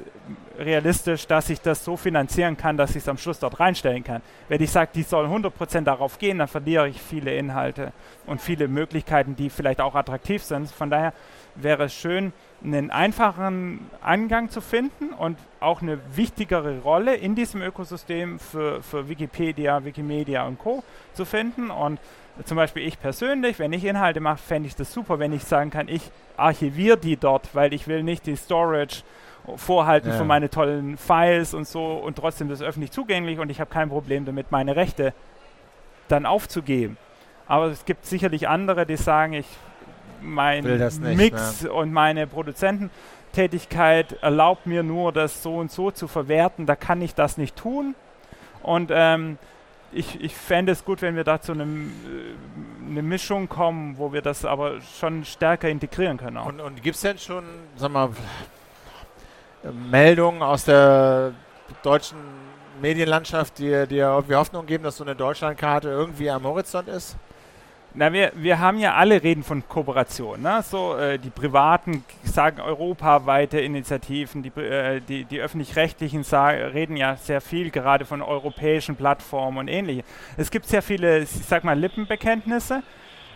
realistisch, 0.59 1.27
dass 1.27 1.51
ich 1.51 1.61
das 1.61 1.85
so 1.85 1.97
finanzieren 1.97 2.57
kann, 2.57 2.77
dass 2.77 2.91
ich 2.91 2.99
es 2.99 3.09
am 3.09 3.19
Schluss 3.19 3.39
dort 3.39 3.61
reinstellen 3.61 4.03
kann. 4.03 4.23
Wenn 4.49 4.63
ich 4.63 4.71
sage, 4.71 4.91
die 4.95 5.03
sollen 5.03 5.31
100% 5.31 5.83
darauf 5.83 6.19
gehen, 6.19 6.39
dann 6.39 6.49
verliere 6.49 6.89
ich 6.89 7.01
viele 7.01 7.37
Inhalte 7.37 7.93
und 8.27 8.41
viele 8.41 8.69
Möglichkeiten, 8.69 9.37
die 9.37 9.51
vielleicht 9.51 9.81
auch 9.81 9.95
attraktiv 9.95 10.43
sind. 10.43 10.71
Von 10.71 10.91
daher 10.91 11.13
wäre 11.57 11.85
es 11.85 11.95
schön, 11.95 12.33
einen 12.65 12.91
einfachen 12.91 13.91
Angang 14.03 14.51
zu 14.51 14.61
finden 14.61 15.11
und 15.11 15.39
auch 15.61 15.83
eine 15.83 15.99
wichtigere 16.15 16.81
Rolle 16.81 17.15
in 17.15 17.35
diesem 17.35 17.63
Ökosystem 17.63 18.39
für, 18.39 18.83
für 18.83 19.09
Wikipedia, 19.09 19.85
Wikimedia 19.85 20.47
und 20.47 20.59
Co. 20.59 20.83
zu 21.15 21.25
finden. 21.25 21.71
Und 21.71 22.01
zum 22.45 22.57
Beispiel 22.57 22.87
ich 22.87 22.99
persönlich, 22.99 23.59
wenn 23.59 23.73
ich 23.73 23.85
Inhalte 23.85 24.21
mache, 24.21 24.39
fände 24.39 24.69
ich 24.69 24.75
das 24.75 24.93
super, 24.93 25.19
wenn 25.19 25.33
ich 25.33 25.45
sagen 25.45 25.71
kann, 25.71 25.89
ich 25.89 26.11
archiviere 26.37 26.97
die 26.97 27.17
dort, 27.17 27.55
weil 27.55 27.73
ich 27.73 27.89
will 27.89 28.03
nicht 28.03 28.27
die 28.27 28.37
Storage 28.37 29.03
vorhalten 29.57 30.11
ja. 30.11 30.17
für 30.17 30.25
meine 30.25 30.51
tollen 30.51 30.97
Files 30.97 31.55
und 31.55 31.69
so 31.69 31.95
und 31.95 32.17
trotzdem 32.17 32.49
das 32.49 32.63
öffentlich 32.63 32.91
zugänglich 32.91 33.39
und 33.39 33.49
ich 33.49 33.61
habe 33.61 33.71
kein 33.71 33.89
Problem 33.89 34.25
damit, 34.25 34.51
meine 34.51 34.75
Rechte 34.75 35.15
dann 36.09 36.27
aufzugeben. 36.27 36.97
Aber 37.47 37.67
es 37.67 37.85
gibt 37.85 38.07
sicherlich 38.07 38.49
andere, 38.49 38.87
die 38.87 38.97
sagen, 38.97 39.35
ich 39.35 39.47
mein 40.23 40.65
nicht, 40.65 41.01
Mix 41.17 41.63
ne? 41.63 41.73
und 41.73 41.93
meine 41.93 42.27
Produzententätigkeit 42.27 44.13
erlaubt 44.23 44.67
mir 44.67 44.83
nur, 44.83 45.13
das 45.13 45.43
so 45.43 45.57
und 45.57 45.71
so 45.71 45.91
zu 45.91 46.09
verwerten. 46.09 46.67
Da 46.67 46.77
kann 46.77 47.01
ich 47.03 47.15
das 47.15 47.39
nicht 47.39 47.57
tun. 47.57 47.95
Und 48.63 48.91
ähm, 48.93 49.39
ich, 49.93 50.21
ich 50.21 50.35
fände 50.35 50.73
es 50.73 50.85
gut, 50.85 51.03
wenn 51.03 51.17
wir 51.17 51.25
da 51.25 51.41
zu 51.41 51.53
einem, 51.53 51.89
äh, 51.89 52.91
eine 52.91 53.03
Mischung 53.03 53.49
kommen, 53.49 53.99
wo 53.99 54.13
wir 54.13 54.23
das 54.23 54.45
aber 54.45 54.81
schon 54.81 55.25
stärker 55.25 55.69
integrieren 55.69 56.17
können. 56.17 56.37
Auch. 56.37 56.47
Und, 56.47 56.61
und 56.61 56.83
gibt 56.83 56.97
es 56.97 57.03
denn 57.03 57.19
schon, 57.19 57.45
sag 57.77 57.93
mal, 57.93 58.11
Meldungen 59.91 60.43
aus 60.43 60.65
der 60.65 61.33
deutschen 61.83 62.19
Medienlandschaft, 62.81 63.59
die 63.59 63.87
dir 63.87 64.09
irgendwie 64.09 64.35
Hoffnung 64.35 64.67
geben, 64.67 64.85
dass 64.85 64.97
so 64.97 65.05
eine 65.05 65.17
Deutschlandkarte 65.17 65.89
irgendwie 65.89 66.31
am 66.31 66.45
Horizont 66.45 66.89
ist? 66.89 67.17
Na, 67.99 68.13
wir, 68.13 68.31
wir 68.35 68.59
haben 68.59 68.77
ja 68.77 68.93
alle 68.93 69.23
reden 69.23 69.43
von 69.43 69.67
Kooperation. 69.67 70.43
Ne? 70.43 70.63
So, 70.63 70.99
äh, 70.99 71.19
die 71.19 71.31
Privaten 71.31 72.05
sagen 72.25 72.61
europaweite 72.61 73.59
Initiativen, 73.59 74.43
die, 74.43 74.51
äh, 74.61 75.01
die, 75.01 75.25
die 75.25 75.41
Öffentlich-Rechtlichen 75.41 76.21
reden 76.21 76.99
ja 76.99 77.17
sehr 77.17 77.41
viel 77.41 77.71
gerade 77.71 78.05
von 78.05 78.21
europäischen 78.21 78.97
Plattformen 78.97 79.57
und 79.57 79.69
ähnlichem. 79.69 80.05
Es 80.37 80.51
gibt 80.51 80.67
sehr 80.67 80.83
viele, 80.83 81.21
ich 81.21 81.31
sag 81.31 81.65
mal, 81.65 81.73
Lippenbekenntnisse. 81.79 82.83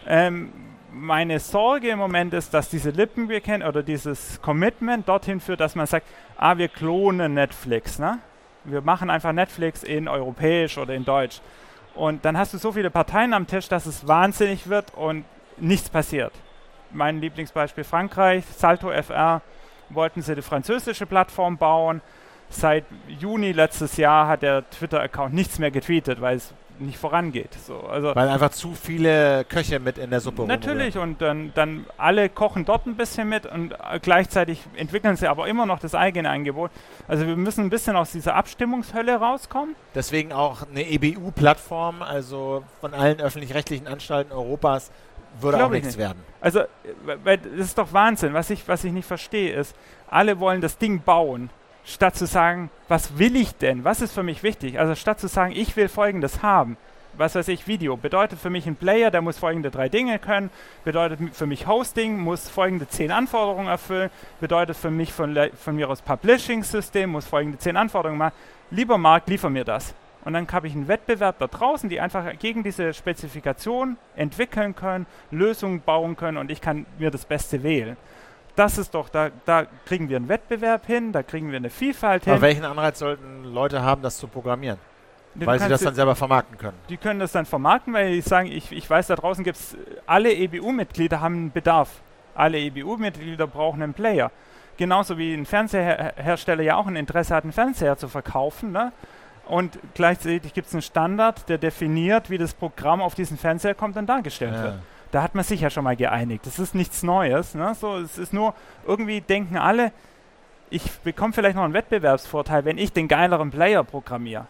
Ähm, 0.07 0.53
meine 0.93 1.39
Sorge 1.39 1.89
im 1.89 1.99
Moment 1.99 2.35
ist, 2.35 2.53
dass 2.53 2.69
diese 2.69 2.91
Lippenbekenntnis 2.91 3.67
oder 3.67 3.83
dieses 3.83 4.43
Commitment 4.43 5.09
dorthin 5.09 5.41
führt, 5.41 5.61
dass 5.61 5.75
man 5.75 5.87
sagt, 5.87 6.07
ah, 6.37 6.59
wir 6.59 6.69
klonen 6.69 7.33
Netflix. 7.33 7.99
Ne? 7.99 8.19
Wir 8.65 8.83
machen 8.83 9.09
einfach 9.09 9.33
Netflix 9.33 9.83
in 9.83 10.07
europäisch 10.07 10.77
oder 10.77 10.93
in 10.93 11.07
deutsch. 11.07 11.41
Und 11.95 12.25
dann 12.25 12.39
hast 12.39 12.55
du 12.55 12.59
so 12.59 12.73
viele 12.73 12.91
Parteien 12.91 13.35
am 13.35 13.47
Tisch, 13.47 13.69
dass 13.69 13.87
es 13.87 14.07
wahnsinnig 14.07 14.69
wird 14.69 14.95
und 14.95 15.25
nichts 15.59 15.91
passiert. 15.91 16.33
Mein 16.91 17.21
Lieblingsbeispiel 17.21 17.85
Frankreich, 17.85 18.45
Salto 18.57 18.91
FR, 18.91 19.43
wollten 19.91 20.23
sie 20.23 20.35
die 20.35 20.43
französische 20.43 21.07
Plattform 21.07 21.59
bauen. 21.59 22.01
Seit 22.49 22.85
Juni 23.07 23.53
letztes 23.53 23.97
Jahr 23.97 24.27
hat 24.27 24.43
der 24.43 24.69
Twitter-Account 24.71 25.35
nichts 25.35 25.59
mehr 25.59 25.71
getweetet, 25.71 26.21
weil 26.21 26.37
es 26.37 26.53
nicht 26.81 26.99
vorangeht. 26.99 27.55
So, 27.67 27.81
also 27.81 28.15
Weil 28.15 28.29
einfach 28.29 28.51
zu 28.51 28.75
viele 28.75 29.45
Köche 29.45 29.79
mit 29.79 29.99
in 29.99 30.11
der 30.11 30.21
Suppe 30.21 30.43
Natürlich, 30.47 30.97
rumrühren. 30.97 31.11
und 31.11 31.23
dann, 31.23 31.53
dann 31.55 31.87
alle 31.97 32.29
kochen 32.29 32.65
dort 32.65 32.87
ein 32.87 32.97
bisschen 32.97 33.29
mit 33.29 33.47
und 33.47 33.73
äh, 33.73 34.01
gleichzeitig 34.01 34.63
entwickeln 34.77 35.17
sie 35.17 35.29
aber 35.29 35.49
immer 35.49 35.67
noch 35.67 35.79
das 35.79 35.95
eigene 35.95 36.31
Angebot. 36.31 36.71
Also 37.09 37.27
wir 37.27 37.37
müssen 37.37 37.65
ein 37.65 37.71
bisschen 37.71 37.97
aus 37.97 38.13
dieser 38.13 38.35
Abstimmungshölle 38.35 39.17
rauskommen. 39.17 39.75
Deswegen 39.95 40.33
auch 40.33 40.63
eine 40.69 40.89
EBU-Plattform, 40.89 42.03
also 42.03 42.65
von 42.81 42.95
allen 42.95 43.21
öffentlich-rechtlichen 43.21 43.87
Anstalten 43.87 44.33
Europas, 44.33 44.91
würde 45.41 45.59
Glaub 45.59 45.69
auch 45.69 45.73
nichts 45.73 45.97
werden. 45.97 46.23
Also, 46.41 46.63
weil, 47.25 47.39
das 47.39 47.67
ist 47.67 47.79
doch 47.79 47.93
Wahnsinn. 47.93 48.35
Was 48.35 48.51
ich, 48.51 48.67
was 48.67 48.83
ich 48.85 48.93
nicht 48.93 49.07
verstehe, 49.07 49.53
ist, 49.55 49.77
alle 50.09 50.41
wollen 50.41 50.61
das 50.61 50.79
Ding 50.79 51.03
bauen 51.03 51.51
statt 51.85 52.17
zu 52.17 52.27
sagen, 52.27 52.71
was 52.89 53.19
will 53.19 53.37
ich 53.37 53.55
denn? 53.57 53.85
Was 53.85 54.01
ist 54.01 54.13
für 54.13 54.23
mich 54.23 54.43
wichtig? 54.43 54.79
Also 54.79 54.95
statt 54.95 55.21
zu 55.21 55.29
sagen, 55.29 55.53
ich 55.55 55.77
will 55.77 55.89
Folgendes 55.89 56.43
haben, 56.43 56.77
was 57.15 57.35
weiß 57.35 57.49
ich, 57.49 57.67
Video, 57.67 57.97
bedeutet 57.97 58.39
für 58.39 58.51
mich 58.51 58.67
ein 58.67 58.77
Player, 58.77 59.11
der 59.11 59.21
muss 59.21 59.39
folgende 59.39 59.71
drei 59.71 59.89
Dinge 59.89 60.19
können, 60.19 60.51
bedeutet 60.85 61.19
für 61.35 61.47
mich 61.47 61.67
Hosting, 61.67 62.19
muss 62.19 62.49
folgende 62.49 62.89
zehn 62.89 63.11
Anforderungen 63.11 63.69
erfüllen, 63.69 64.11
bedeutet 64.41 64.77
für 64.77 64.91
mich 64.91 65.13
von, 65.13 65.37
von 65.55 65.77
mir 65.77 65.91
aus 65.91 66.03
Publishing-System, 66.03 67.11
muss 67.11 67.27
folgende 67.27 67.59
zehn 67.59 67.77
Anforderungen 67.77 68.19
machen. 68.19 68.35
Lieber 68.71 68.99
Markt, 68.99 69.29
liefer 69.29 69.51
mir 69.51 69.65
das. 69.65 69.95
Und 70.25 70.35
dann 70.35 70.47
habe 70.53 70.67
ich 70.67 70.75
einen 70.75 70.87
Wettbewerb 70.87 71.39
da 71.39 71.47
draußen, 71.47 71.89
die 71.89 72.01
einfach 72.01 72.39
gegen 72.39 72.63
diese 72.63 72.93
Spezifikation 72.93 73.97
entwickeln 74.17 74.77
können, 74.77 75.07
Lösungen 75.31 75.81
bauen 75.81 76.17
können 76.17 76.37
und 76.37 76.51
ich 76.51 76.61
kann 76.61 76.85
mir 76.99 77.11
das 77.11 77.25
Beste 77.25 77.63
wählen 77.63 77.97
das 78.61 78.77
ist 78.77 78.95
doch, 78.95 79.09
da, 79.09 79.31
da 79.47 79.65
kriegen 79.87 80.11
wir 80.11 80.19
einen 80.19 80.29
Wettbewerb 80.29 80.85
hin, 80.87 81.13
da 81.13 81.23
kriegen 81.23 81.51
wir 81.51 81.57
eine 81.57 81.71
Vielfalt 81.71 82.25
hin. 82.25 82.35
Aber 82.35 82.43
welchen 82.43 82.65
Anreiz 82.67 82.99
sollten 82.99 83.45
Leute 83.45 83.83
haben, 83.83 84.03
das 84.03 84.19
zu 84.19 84.29
programmieren? 84.29 84.79
Du 85.35 85.47
weil 85.47 85.59
sie 85.59 85.69
das 85.69 85.81
dann 85.81 85.95
selber 85.95 86.15
vermarkten 86.15 86.59
können. 86.59 86.77
Die 86.91 86.99
können 86.99 87.21
das 87.21 87.33
dann 87.33 87.47
vermarkten, 87.47 87.95
weil 87.95 88.13
die 88.13 88.21
sagen, 88.21 88.53
ich, 88.53 88.71
ich 88.71 88.91
weiß, 88.91 89.07
da 89.07 89.17
draußen 89.17 89.45
gibt 89.45 89.57
es, 89.57 89.77
alle 90.07 90.35
EBU-Mitglieder 90.35 91.23
haben 91.23 91.37
einen 91.37 91.53
Bedarf. 91.53 91.89
Alle 92.35 92.59
EBU-Mitglieder 92.59 93.47
brauchen 93.47 93.83
einen 93.83 93.95
Player. 93.95 94.31
Genauso 94.77 95.17
wie 95.17 95.33
ein 95.33 95.47
Fernsehersteller 95.47 96.63
ja 96.63 96.77
auch 96.77 96.87
ein 96.87 96.97
Interesse 96.97 97.35
hat, 97.35 97.45
einen 97.45 97.53
Fernseher 97.53 97.97
zu 97.97 98.09
verkaufen. 98.09 98.73
Ne? 98.73 98.93
Und 99.47 99.79
gleichzeitig 99.95 100.53
gibt 100.53 100.69
es 100.69 100.75
einen 100.75 100.83
Standard, 100.83 101.49
der 101.49 101.57
definiert, 101.57 102.29
wie 102.29 102.37
das 102.37 102.53
Programm 102.53 103.01
auf 103.01 103.15
diesen 103.15 103.39
Fernseher 103.39 103.75
kommt 103.75 103.97
und 103.97 104.07
dargestellt 104.07 104.55
ja. 104.55 104.63
wird 104.65 104.75
da 105.11 105.23
hat 105.23 105.35
man 105.35 105.45
sich 105.45 105.61
ja 105.61 105.71
schon 105.71 105.85
mal 105.85 105.97
geeinigt. 105.97 106.47
Das 106.47 106.59
ist 106.59 106.75
nichts 106.75 107.03
Neues. 107.03 107.55
Ne? 107.55 107.75
So, 107.75 107.97
es 107.99 108.19
ist 108.19 108.33
nur, 108.33 108.55
irgendwie 108.87 109.21
denken 109.21 109.57
alle, 109.57 109.93
ich 110.71 110.91
bekomme 111.01 111.33
vielleicht 111.33 111.57
noch 111.57 111.65
einen 111.65 111.75
Wettbewerbsvorteil, 111.75 112.65
wenn 112.65 112.79
ich 112.79 112.93
den 112.93 113.09
geileren 113.09 113.51
Player 113.51 113.83
programmiere. 113.83 114.47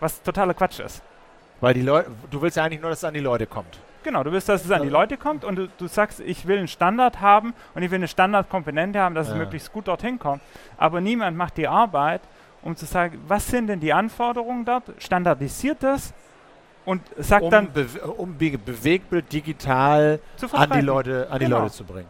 Was 0.00 0.22
totaler 0.22 0.54
Quatsch 0.54 0.80
ist. 0.80 1.02
Weil 1.60 1.74
die 1.74 1.82
Leute, 1.82 2.10
du 2.30 2.42
willst 2.42 2.56
ja 2.56 2.64
eigentlich 2.64 2.80
nur, 2.80 2.90
dass 2.90 2.98
es 2.98 3.04
an 3.04 3.14
die 3.14 3.20
Leute 3.20 3.46
kommt. 3.46 3.78
Genau, 4.02 4.24
du 4.24 4.32
willst, 4.32 4.48
dass 4.48 4.64
es 4.64 4.70
an 4.70 4.82
die 4.82 4.88
Leute 4.88 5.16
kommt 5.16 5.44
und 5.44 5.56
du, 5.56 5.68
du 5.68 5.86
sagst, 5.86 6.18
ich 6.20 6.46
will 6.48 6.58
einen 6.58 6.68
Standard 6.68 7.20
haben 7.20 7.54
und 7.74 7.82
ich 7.84 7.90
will 7.90 7.98
eine 7.98 8.08
Standardkomponente 8.08 8.98
haben, 8.98 9.14
dass 9.14 9.28
ja. 9.28 9.34
es 9.34 9.38
möglichst 9.38 9.72
gut 9.72 9.86
dorthin 9.86 10.18
kommt. 10.18 10.42
Aber 10.76 11.00
niemand 11.00 11.36
macht 11.36 11.56
die 11.56 11.68
Arbeit, 11.68 12.20
um 12.62 12.74
zu 12.74 12.84
sagen, 12.84 13.22
was 13.28 13.46
sind 13.46 13.68
denn 13.68 13.78
die 13.78 13.92
Anforderungen 13.92 14.64
dort, 14.64 14.84
standardisiert 14.98 15.82
das 15.82 16.12
und 16.84 17.02
sagt 17.18 17.44
um 17.44 17.50
dann, 17.50 17.72
Be 17.72 17.86
um 18.16 18.34
Be 18.34 18.58
Bewegtbild 18.58 19.32
digital 19.32 20.20
an 20.52 20.70
die 20.70 20.80
Leute, 20.80 21.28
an 21.30 21.38
die 21.38 21.44
genau. 21.44 21.60
Leute 21.60 21.72
zu 21.72 21.84
bringen. 21.84 22.08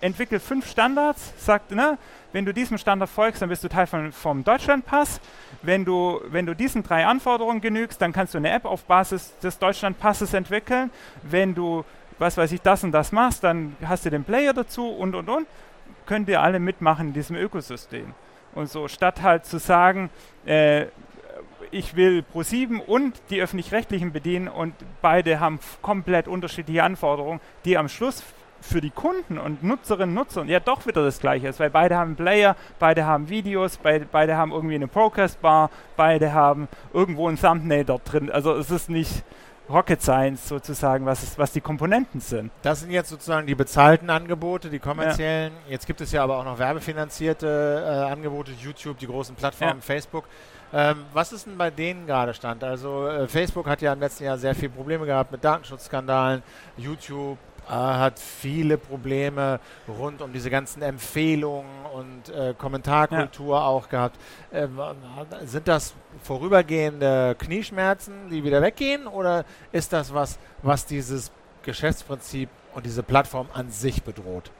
Entwickelt 0.00 0.42
fünf 0.42 0.68
Standards, 0.68 1.32
sagt, 1.38 1.70
ne, 1.70 1.98
wenn 2.32 2.44
du 2.44 2.52
diesem 2.52 2.76
Standard 2.76 3.08
folgst, 3.08 3.40
dann 3.40 3.48
bist 3.48 3.62
du 3.62 3.68
Teil 3.68 3.86
von, 3.86 4.10
vom 4.10 4.42
Deutschlandpass. 4.42 5.20
Wenn 5.62 5.84
du, 5.84 6.20
wenn 6.28 6.44
du 6.44 6.54
diesen 6.54 6.82
drei 6.82 7.06
Anforderungen 7.06 7.60
genügst, 7.60 8.00
dann 8.02 8.12
kannst 8.12 8.34
du 8.34 8.38
eine 8.38 8.50
App 8.50 8.64
auf 8.64 8.84
Basis 8.84 9.38
des 9.38 9.58
Deutschlandpasses 9.58 10.34
entwickeln. 10.34 10.90
Wenn 11.22 11.54
du, 11.54 11.84
was 12.18 12.36
weiß 12.36 12.52
ich, 12.52 12.60
das 12.62 12.84
und 12.84 12.92
das 12.92 13.12
machst, 13.12 13.44
dann 13.44 13.76
hast 13.84 14.04
du 14.04 14.10
den 14.10 14.24
Player 14.24 14.52
dazu 14.52 14.88
und 14.88 15.14
und 15.14 15.28
und. 15.28 15.46
Könnt 16.04 16.28
ihr 16.28 16.40
alle 16.42 16.58
mitmachen 16.58 17.08
in 17.08 17.12
diesem 17.14 17.36
Ökosystem. 17.36 18.12
Und 18.54 18.70
so, 18.70 18.88
statt 18.88 19.22
halt 19.22 19.44
zu 19.44 19.58
sagen, 19.58 20.10
äh, 20.46 20.86
ich 21.76 21.94
will 21.94 22.24
Pro7 22.34 22.80
und 22.80 23.20
die 23.30 23.40
öffentlich-rechtlichen 23.42 24.12
bedienen 24.12 24.48
und 24.48 24.74
beide 25.02 25.40
haben 25.40 25.60
komplett 25.82 26.26
unterschiedliche 26.26 26.82
Anforderungen, 26.82 27.40
die 27.64 27.76
am 27.76 27.88
Schluss 27.88 28.22
für 28.62 28.80
die 28.80 28.90
Kunden 28.90 29.38
und 29.38 29.62
Nutzerinnen 29.62 30.08
und 30.08 30.14
Nutzer 30.14 30.44
ja 30.44 30.58
doch 30.58 30.86
wieder 30.86 31.04
das 31.04 31.20
gleiche 31.20 31.48
ist, 31.48 31.60
weil 31.60 31.70
beide 31.70 31.96
haben 31.96 32.16
Player, 32.16 32.56
beide 32.78 33.04
haben 33.04 33.28
Videos, 33.28 33.76
beide, 33.76 34.06
beide 34.10 34.36
haben 34.36 34.52
irgendwie 34.52 34.74
eine 34.74 34.88
Procast-Bar, 34.88 35.70
beide 35.96 36.32
haben 36.32 36.66
irgendwo 36.94 37.28
ein 37.28 37.38
Thumbnail 37.38 37.84
dort 37.84 38.10
drin. 38.10 38.30
Also 38.30 38.54
es 38.54 38.70
ist 38.70 38.88
nicht 38.88 39.22
Rocket 39.68 40.00
Science 40.00 40.48
sozusagen, 40.48 41.06
was, 41.06 41.22
ist, 41.22 41.38
was 41.38 41.52
die 41.52 41.60
Komponenten 41.60 42.20
sind. 42.20 42.50
Das 42.62 42.80
sind 42.80 42.90
jetzt 42.90 43.10
sozusagen 43.10 43.46
die 43.46 43.54
bezahlten 43.54 44.10
Angebote, 44.10 44.70
die 44.70 44.78
kommerziellen. 44.78 45.52
Ja. 45.66 45.72
Jetzt 45.72 45.86
gibt 45.86 46.00
es 46.00 46.12
ja 46.12 46.22
aber 46.22 46.38
auch 46.38 46.44
noch 46.44 46.58
werbefinanzierte 46.58 47.84
äh, 47.84 48.10
Angebote, 48.12 48.52
YouTube, 48.52 48.98
die 48.98 49.06
großen 49.06 49.34
Plattformen, 49.34 49.78
ja. 49.78 49.82
Facebook. 49.82 50.24
Ähm, 50.76 51.06
was 51.14 51.32
ist 51.32 51.46
denn 51.46 51.56
bei 51.56 51.70
denen 51.70 52.06
gerade 52.06 52.34
Stand? 52.34 52.62
Also 52.62 53.08
äh, 53.08 53.26
Facebook 53.26 53.66
hat 53.66 53.80
ja 53.80 53.94
im 53.94 54.00
letzten 54.00 54.24
Jahr 54.24 54.36
sehr 54.36 54.54
viele 54.54 54.68
Probleme 54.68 55.06
gehabt 55.06 55.32
mit 55.32 55.42
Datenschutzskandalen. 55.42 56.42
YouTube 56.76 57.38
äh, 57.66 57.70
hat 57.70 58.18
viele 58.18 58.76
Probleme 58.76 59.58
rund 59.88 60.20
um 60.20 60.34
diese 60.34 60.50
ganzen 60.50 60.82
Empfehlungen 60.82 61.86
und 61.94 62.28
äh, 62.28 62.52
Kommentarkultur 62.58 63.56
ja. 63.56 63.62
auch 63.62 63.88
gehabt. 63.88 64.20
Ähm, 64.52 64.78
sind 65.46 65.66
das 65.66 65.94
vorübergehende 66.22 67.36
Knieschmerzen, 67.38 68.28
die 68.28 68.44
wieder 68.44 68.60
weggehen? 68.60 69.06
Oder 69.06 69.46
ist 69.72 69.94
das 69.94 70.12
was, 70.12 70.38
was 70.60 70.84
dieses 70.84 71.32
Geschäftsprinzip 71.62 72.50
und 72.74 72.84
diese 72.84 73.02
Plattform 73.02 73.48
an 73.54 73.70
sich 73.70 74.02
bedroht? 74.02 74.50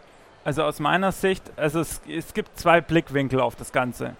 Also 0.45 0.63
aus 0.63 0.81
meiner 0.81 1.13
Sicht, 1.13 1.43
also 1.57 1.81
es, 1.81 2.01
es 2.09 2.33
gibt 2.33 2.59
zwei 2.59 2.81
Blickwinkel 2.81 3.39
auf 3.39 3.55
das 3.55 3.71
Ganze. 3.71 4.17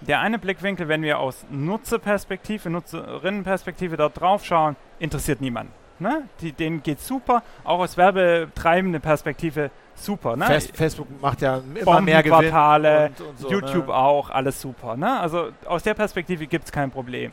Der 0.00 0.20
eine 0.20 0.38
Blickwinkel, 0.38 0.88
wenn 0.88 1.02
wir 1.02 1.18
aus 1.18 1.44
Nutzerperspektive, 1.50 2.70
Nutzerinnenperspektive 2.70 3.96
dort 3.96 4.20
drauf 4.20 4.44
schauen, 4.44 4.76
interessiert 4.98 5.40
niemanden. 5.40 5.72
Ne? 6.00 6.22
Die, 6.40 6.52
denen 6.52 6.82
geht 6.82 7.00
super, 7.00 7.42
auch 7.64 7.80
aus 7.80 7.96
werbetreibender 7.96 9.00
Perspektive 9.00 9.70
super. 9.96 10.36
Ne? 10.36 10.60
Facebook 10.72 11.08
macht 11.20 11.42
ja 11.42 11.60
immer 11.74 12.00
mehr 12.00 12.22
Gewinn. 12.22 12.54
Und, 12.54 13.20
und 13.20 13.38
so, 13.38 13.50
YouTube 13.50 13.88
ne? 13.88 13.94
auch, 13.94 14.30
alles 14.30 14.60
super. 14.60 14.96
Ne? 14.96 15.18
Also 15.18 15.48
aus 15.66 15.82
der 15.82 15.94
Perspektive 15.94 16.46
gibt 16.46 16.66
es 16.66 16.72
kein 16.72 16.92
Problem. 16.92 17.32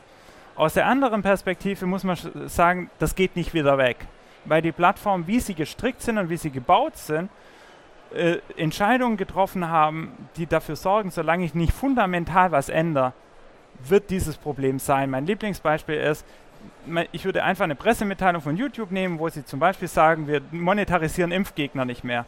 Aus 0.56 0.74
der 0.74 0.88
anderen 0.88 1.22
Perspektive 1.22 1.86
muss 1.86 2.04
man 2.04 2.18
sagen, 2.48 2.90
das 2.98 3.14
geht 3.14 3.36
nicht 3.36 3.54
wieder 3.54 3.78
weg. 3.78 3.98
Weil 4.46 4.62
die 4.62 4.72
Plattformen, 4.72 5.28
wie 5.28 5.40
sie 5.40 5.54
gestrickt 5.54 6.02
sind 6.02 6.18
und 6.18 6.30
wie 6.30 6.38
sie 6.38 6.50
gebaut 6.50 6.98
sind, 6.98 7.30
äh, 8.16 8.40
Entscheidungen 8.58 9.18
getroffen 9.18 9.68
haben, 9.68 10.12
die 10.38 10.46
dafür 10.46 10.76
sorgen, 10.76 11.12
solange 11.12 11.46
ich 11.46 11.54
nicht 11.54 11.74
fundamental 11.74 12.52
was 12.52 12.70
ändere, 12.70 13.14
wird 13.84 14.10
dieses 14.10 14.38
Problem 14.38 14.80
sein. 14.80 15.10
Mein 15.10 15.26
Lieblingsbeispiel 15.26 15.96
ist, 15.96 16.26
ich 17.12 17.26
würde 17.26 17.44
einfach 17.44 17.66
eine 17.66 17.76
Pressemitteilung 17.76 18.42
von 18.42 18.58
YouTube 18.58 18.92
nehmen, 18.92 19.20
wo 19.20 19.30
sie 19.30 19.46
zum 19.46 19.60
Beispiel 19.60 19.88
sagen, 19.88 20.28
wir 20.28 20.42
monetarisieren 20.52 21.32
Impfgegner 21.32 21.86
nicht 21.86 22.04
mehr. 22.04 22.26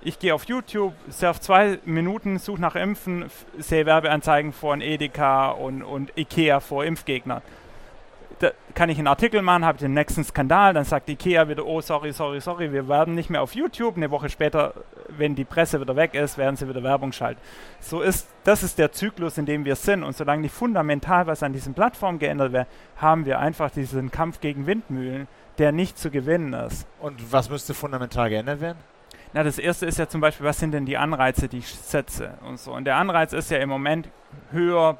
Ich 0.00 0.18
gehe 0.18 0.34
auf 0.34 0.44
YouTube, 0.44 0.94
surf 1.10 1.40
zwei 1.40 1.78
Minuten, 1.84 2.38
suche 2.38 2.60
nach 2.60 2.74
Impfen, 2.74 3.26
sehe 3.58 3.86
Werbeanzeigen 3.86 4.52
von 4.52 4.80
Edeka 4.80 5.50
und, 5.50 5.82
und 5.82 6.12
Ikea 6.16 6.60
vor 6.60 6.84
Impfgegnern 6.84 7.42
da 8.44 8.52
kann 8.74 8.90
ich 8.90 8.98
einen 8.98 9.06
Artikel 9.06 9.42
machen, 9.42 9.64
habe 9.64 9.78
den 9.78 9.94
nächsten 9.94 10.24
Skandal, 10.24 10.74
dann 10.74 10.84
sagt 10.84 11.08
Ikea 11.08 11.48
wieder, 11.48 11.64
oh 11.64 11.80
sorry, 11.80 12.12
sorry, 12.12 12.40
sorry, 12.40 12.72
wir 12.72 12.88
werden 12.88 13.14
nicht 13.14 13.30
mehr 13.30 13.42
auf 13.42 13.54
YouTube. 13.54 13.96
Eine 13.96 14.10
Woche 14.10 14.28
später 14.28 14.74
wenn 15.18 15.34
die 15.34 15.44
Presse 15.44 15.80
wieder 15.80 15.96
weg 15.96 16.14
ist, 16.14 16.38
werden 16.38 16.56
sie 16.56 16.68
wieder 16.68 16.82
Werbung 16.82 17.12
schalten. 17.12 17.40
So 17.80 18.00
ist, 18.00 18.28
das 18.44 18.62
ist 18.62 18.78
der 18.78 18.92
Zyklus, 18.92 19.38
in 19.38 19.46
dem 19.46 19.64
wir 19.64 19.76
sind. 19.76 20.02
Und 20.02 20.16
solange 20.16 20.42
nicht 20.42 20.54
fundamental 20.54 21.26
was 21.26 21.42
an 21.42 21.52
diesen 21.52 21.74
Plattformen 21.74 22.18
geändert 22.18 22.52
wird, 22.52 22.66
haben 22.96 23.26
wir 23.26 23.38
einfach 23.38 23.70
diesen 23.70 24.10
Kampf 24.10 24.40
gegen 24.40 24.66
Windmühlen, 24.66 25.28
der 25.58 25.72
nicht 25.72 25.98
zu 25.98 26.10
gewinnen 26.10 26.52
ist. 26.52 26.86
Und 27.00 27.32
was 27.32 27.50
müsste 27.50 27.74
fundamental 27.74 28.28
geändert 28.28 28.60
werden? 28.60 28.78
Na, 29.32 29.42
das 29.42 29.58
erste 29.58 29.86
ist 29.86 29.98
ja 29.98 30.08
zum 30.08 30.20
Beispiel, 30.20 30.46
was 30.46 30.58
sind 30.58 30.72
denn 30.72 30.86
die 30.86 30.96
Anreize, 30.96 31.48
die 31.48 31.58
ich 31.58 31.68
setze 31.68 32.34
und 32.46 32.58
so. 32.58 32.72
Und 32.72 32.84
der 32.84 32.96
Anreiz 32.96 33.32
ist 33.32 33.50
ja 33.50 33.58
im 33.58 33.68
Moment 33.68 34.08
höher, 34.52 34.96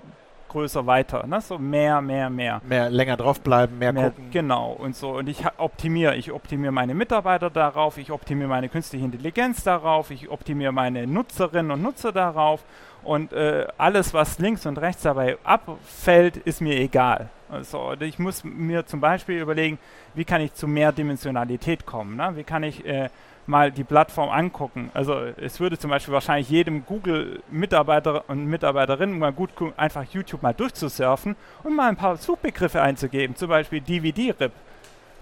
größer, 0.54 0.86
weiter. 0.86 1.26
Ne? 1.26 1.40
So 1.40 1.58
mehr, 1.58 2.00
mehr, 2.00 2.30
mehr. 2.30 2.60
Mehr 2.66 2.88
länger 2.88 3.16
draufbleiben, 3.16 3.78
mehr, 3.78 3.92
mehr 3.92 4.10
gucken. 4.10 4.30
Genau 4.30 4.72
und 4.72 4.96
so. 4.96 5.10
Und 5.18 5.28
ich 5.28 5.44
optimiere. 5.58 6.16
Ich 6.16 6.32
optimiere 6.32 6.72
meine 6.72 6.94
Mitarbeiter 6.94 7.50
darauf, 7.50 7.98
ich 7.98 8.10
optimiere 8.10 8.48
meine 8.48 8.68
künstliche 8.68 9.04
Intelligenz 9.04 9.64
darauf, 9.64 10.10
ich 10.10 10.30
optimiere 10.30 10.72
meine 10.72 11.06
Nutzerinnen 11.06 11.72
und 11.72 11.82
Nutzer 11.82 12.12
darauf. 12.12 12.64
Und 13.02 13.32
äh, 13.32 13.66
alles, 13.76 14.14
was 14.14 14.38
links 14.38 14.64
und 14.64 14.78
rechts 14.78 15.02
dabei 15.02 15.36
abfällt, 15.44 16.38
ist 16.38 16.62
mir 16.62 16.78
egal. 16.78 17.28
Also 17.50 17.92
ich 18.00 18.18
muss 18.18 18.44
mir 18.44 18.86
zum 18.86 19.00
Beispiel 19.00 19.40
überlegen, 19.40 19.78
wie 20.14 20.24
kann 20.24 20.40
ich 20.40 20.54
zu 20.54 20.66
mehr 20.66 20.92
Dimensionalität 20.92 21.84
kommen? 21.84 22.16
Ne? 22.16 22.32
Wie 22.34 22.44
kann 22.44 22.62
ich 22.62 22.84
äh, 22.86 23.10
mal 23.46 23.70
die 23.70 23.84
Plattform 23.84 24.30
angucken. 24.30 24.90
Also 24.94 25.14
es 25.36 25.60
würde 25.60 25.78
zum 25.78 25.90
Beispiel 25.90 26.14
wahrscheinlich 26.14 26.48
jedem 26.48 26.84
Google-Mitarbeiter 26.86 28.24
und 28.28 28.46
Mitarbeiterin 28.46 29.18
mal 29.18 29.32
gut 29.32 29.50
einfach 29.76 30.04
YouTube 30.04 30.42
mal 30.42 30.54
durchzusurfen 30.54 31.36
und 31.62 31.76
mal 31.76 31.88
ein 31.88 31.96
paar 31.96 32.16
Suchbegriffe 32.16 32.80
einzugeben, 32.80 33.36
zum 33.36 33.48
Beispiel 33.48 33.80
DVD-RIP. 33.80 34.52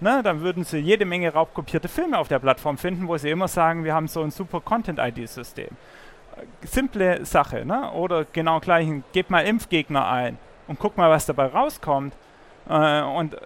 Ne, 0.00 0.20
dann 0.24 0.40
würden 0.40 0.64
sie 0.64 0.78
jede 0.78 1.04
Menge 1.04 1.32
raubkopierte 1.32 1.86
Filme 1.86 2.18
auf 2.18 2.26
der 2.26 2.40
Plattform 2.40 2.76
finden, 2.76 3.06
wo 3.06 3.16
sie 3.16 3.30
immer 3.30 3.46
sagen, 3.46 3.84
wir 3.84 3.94
haben 3.94 4.08
so 4.08 4.22
ein 4.22 4.32
super 4.32 4.60
Content-ID-System. 4.60 5.68
Simple 6.62 7.24
Sache, 7.24 7.64
ne? 7.64 7.92
Oder 7.92 8.24
genau 8.24 8.58
gleich, 8.58 8.88
gebt 9.12 9.30
mal 9.30 9.42
Impfgegner 9.42 10.08
ein 10.08 10.38
und 10.66 10.80
guck 10.80 10.96
mal, 10.96 11.08
was 11.08 11.26
dabei 11.26 11.46
rauskommt. 11.46 12.14
Äh, 12.68 13.02
und 13.02 13.36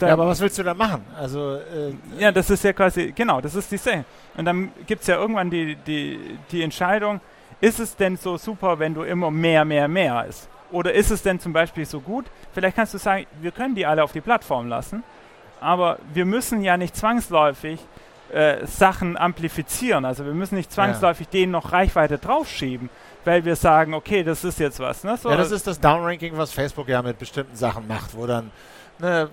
ja, 0.00 0.12
aber 0.12 0.26
was 0.26 0.40
willst 0.40 0.58
du 0.58 0.62
da 0.62 0.74
machen? 0.74 1.04
Also 1.16 1.54
äh, 1.56 1.94
ja, 2.18 2.32
das 2.32 2.50
ist 2.50 2.64
ja 2.64 2.72
quasi 2.72 3.12
genau, 3.14 3.40
das 3.40 3.54
ist 3.54 3.70
die 3.70 3.76
Sache. 3.76 4.04
Und 4.36 4.44
dann 4.44 4.70
gibt 4.86 5.02
es 5.02 5.08
ja 5.08 5.16
irgendwann 5.16 5.50
die, 5.50 5.76
die, 5.76 6.38
die 6.50 6.62
Entscheidung: 6.62 7.20
Ist 7.60 7.80
es 7.80 7.96
denn 7.96 8.16
so 8.16 8.36
super, 8.36 8.78
wenn 8.78 8.94
du 8.94 9.02
immer 9.02 9.30
mehr, 9.30 9.64
mehr, 9.64 9.88
mehr 9.88 10.26
ist? 10.28 10.48
Oder 10.70 10.92
ist 10.92 11.10
es 11.10 11.22
denn 11.22 11.40
zum 11.40 11.52
Beispiel 11.52 11.86
so 11.86 12.00
gut? 12.00 12.26
Vielleicht 12.52 12.76
kannst 12.76 12.94
du 12.94 12.98
sagen, 12.98 13.26
wir 13.40 13.52
können 13.52 13.74
die 13.74 13.86
alle 13.86 14.04
auf 14.04 14.12
die 14.12 14.20
Plattform 14.20 14.68
lassen, 14.68 15.02
aber 15.60 15.98
wir 16.12 16.24
müssen 16.24 16.62
ja 16.62 16.76
nicht 16.76 16.94
zwangsläufig 16.94 17.80
äh, 18.30 18.66
Sachen 18.66 19.16
amplifizieren. 19.16 20.04
Also 20.04 20.26
wir 20.26 20.34
müssen 20.34 20.56
nicht 20.56 20.70
zwangsläufig 20.70 21.28
ja. 21.28 21.40
denen 21.40 21.52
noch 21.52 21.72
Reichweite 21.72 22.18
draufschieben, 22.18 22.90
weil 23.24 23.44
wir 23.44 23.56
sagen, 23.56 23.94
okay, 23.94 24.22
das 24.22 24.44
ist 24.44 24.60
jetzt 24.60 24.80
was. 24.80 25.04
Ne? 25.04 25.16
So 25.16 25.30
ja, 25.30 25.36
das 25.36 25.50
ist 25.50 25.66
das 25.66 25.80
Downranking, 25.80 26.36
was 26.36 26.52
Facebook 26.52 26.88
ja 26.88 27.00
mit 27.00 27.18
bestimmten 27.18 27.56
Sachen 27.56 27.88
macht, 27.88 28.14
wo 28.14 28.26
dann 28.26 28.50
ne, 28.98 29.30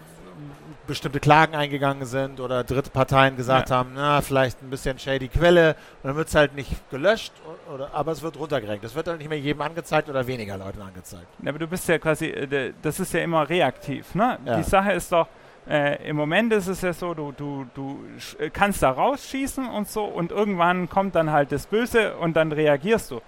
bestimmte 0.88 1.20
Klagen 1.20 1.56
eingegangen 1.56 2.06
sind 2.06 2.40
oder 2.40 2.64
dritte 2.64 2.90
Parteien 2.90 3.38
gesagt 3.38 3.70
ja. 3.70 3.78
haben, 3.78 3.92
na, 3.96 4.22
vielleicht 4.22 4.62
ein 4.62 4.70
bisschen 4.70 5.00
shady 5.00 5.28
Quelle 5.28 5.76
und 6.04 6.10
dann 6.10 6.16
wird 6.16 6.28
es 6.28 6.36
halt 6.36 6.56
nicht 6.56 6.90
gelöscht, 6.90 7.34
oder, 7.74 7.90
aber 7.94 8.12
es 8.12 8.22
wird 8.22 8.38
runtergerenkt. 8.38 8.84
Es 8.86 8.96
wird 8.96 9.08
dann 9.08 9.18
nicht 9.18 9.30
mehr 9.30 9.40
jedem 9.40 9.62
angezeigt 9.62 10.10
oder 10.10 10.28
weniger 10.28 10.58
Leuten 10.58 10.82
angezeigt. 10.82 11.28
Ja, 11.42 11.50
aber 11.50 11.60
du 11.60 11.68
bist 11.68 11.88
ja 11.88 11.98
quasi, 11.98 12.28
äh, 12.28 12.74
das 12.82 13.00
ist 13.00 13.14
ja 13.14 13.22
immer 13.22 13.50
reaktiv. 13.50 14.14
Ne? 14.16 14.38
Ja. 14.46 14.58
Die 14.58 14.64
Sache 14.64 14.92
ist 14.92 15.12
doch, 15.12 15.28
äh, 15.68 16.08
im 16.08 16.16
Moment 16.16 16.54
ist 16.54 16.68
es 16.68 16.82
ja 16.82 16.94
so, 16.94 17.14
du, 17.14 17.32
du, 17.32 17.66
du 17.74 18.00
äh, 18.38 18.50
kannst 18.50 18.84
da 18.84 18.92
rausschießen 18.92 19.68
und 19.68 19.90
so 19.90 20.04
und 20.04 20.32
irgendwann 20.32 20.90
kommt 20.90 21.16
dann 21.16 21.32
halt 21.32 21.52
das 21.52 21.66
Böse 21.66 22.16
und 22.18 22.36
dann 22.36 22.52
reagierst 22.52 23.12
du. 23.12 23.22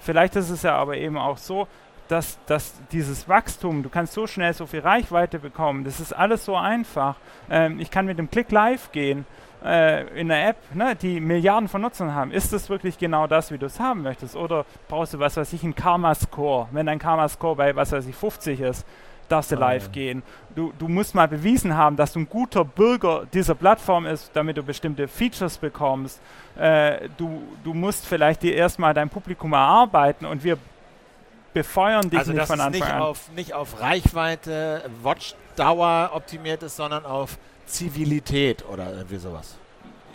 Vielleicht 0.00 0.34
ist 0.36 0.50
es 0.50 0.62
ja 0.62 0.74
aber 0.76 0.96
eben 0.96 1.18
auch 1.18 1.38
so, 1.38 1.68
dass, 2.12 2.38
dass 2.44 2.74
dieses 2.92 3.26
Wachstum, 3.26 3.82
du 3.82 3.88
kannst 3.88 4.12
so 4.12 4.26
schnell 4.26 4.52
so 4.52 4.66
viel 4.66 4.80
Reichweite 4.80 5.38
bekommen, 5.38 5.84
das 5.84 5.98
ist 5.98 6.12
alles 6.12 6.44
so 6.44 6.56
einfach. 6.56 7.16
Ähm, 7.50 7.80
ich 7.80 7.90
kann 7.90 8.04
mit 8.04 8.18
dem 8.18 8.30
Klick 8.30 8.52
live 8.52 8.92
gehen 8.92 9.24
äh, 9.64 10.02
in 10.20 10.30
einer 10.30 10.50
App, 10.50 10.56
ne, 10.74 10.94
die 10.94 11.20
Milliarden 11.20 11.68
von 11.68 11.80
Nutzern 11.80 12.14
haben. 12.14 12.30
Ist 12.30 12.52
das 12.52 12.68
wirklich 12.68 12.98
genau 12.98 13.26
das, 13.26 13.50
wie 13.50 13.56
du 13.56 13.64
es 13.64 13.80
haben 13.80 14.02
möchtest? 14.02 14.36
Oder 14.36 14.66
brauchst 14.88 15.14
du, 15.14 15.20
was 15.20 15.38
weiß 15.38 15.52
ich, 15.54 15.64
einen 15.64 15.74
Karma-Score? 15.74 16.68
Wenn 16.72 16.84
dein 16.84 16.98
Karma-Score 16.98 17.56
bei, 17.56 17.74
was 17.74 17.92
weiß 17.92 18.06
ich, 18.06 18.14
50 18.14 18.60
ist, 18.60 18.86
darfst 19.28 19.50
du 19.50 19.56
ah, 19.56 19.60
live 19.60 19.86
ja. 19.86 19.92
gehen. 19.92 20.22
Du, 20.54 20.74
du 20.78 20.88
musst 20.88 21.14
mal 21.14 21.28
bewiesen 21.28 21.74
haben, 21.74 21.96
dass 21.96 22.12
du 22.12 22.20
ein 22.20 22.28
guter 22.28 22.64
Bürger 22.64 23.22
dieser 23.32 23.54
Plattform 23.54 24.04
ist, 24.04 24.30
damit 24.34 24.58
du 24.58 24.62
bestimmte 24.62 25.08
Features 25.08 25.56
bekommst. 25.56 26.20
Äh, 26.58 27.08
du, 27.16 27.42
du 27.64 27.72
musst 27.72 28.06
vielleicht 28.06 28.42
dir 28.42 28.54
erstmal 28.54 28.92
dein 28.92 29.08
Publikum 29.08 29.54
erarbeiten 29.54 30.26
und 30.26 30.44
wir 30.44 30.58
befeuern 31.52 32.10
dich 32.10 32.18
also 32.18 32.32
nicht 32.32 32.46
von 32.46 32.60
Anfang 32.60 32.80
nicht 32.80 32.90
an. 32.90 33.02
Auf, 33.02 33.30
nicht 33.34 33.54
auf 33.54 33.80
Reichweite, 33.80 34.82
Watchdauer 35.02 36.10
optimiert 36.14 36.62
ist, 36.62 36.76
sondern 36.76 37.04
auf 37.04 37.38
Zivilität 37.66 38.64
oder 38.68 38.92
irgendwie 38.92 39.18
sowas. 39.18 39.56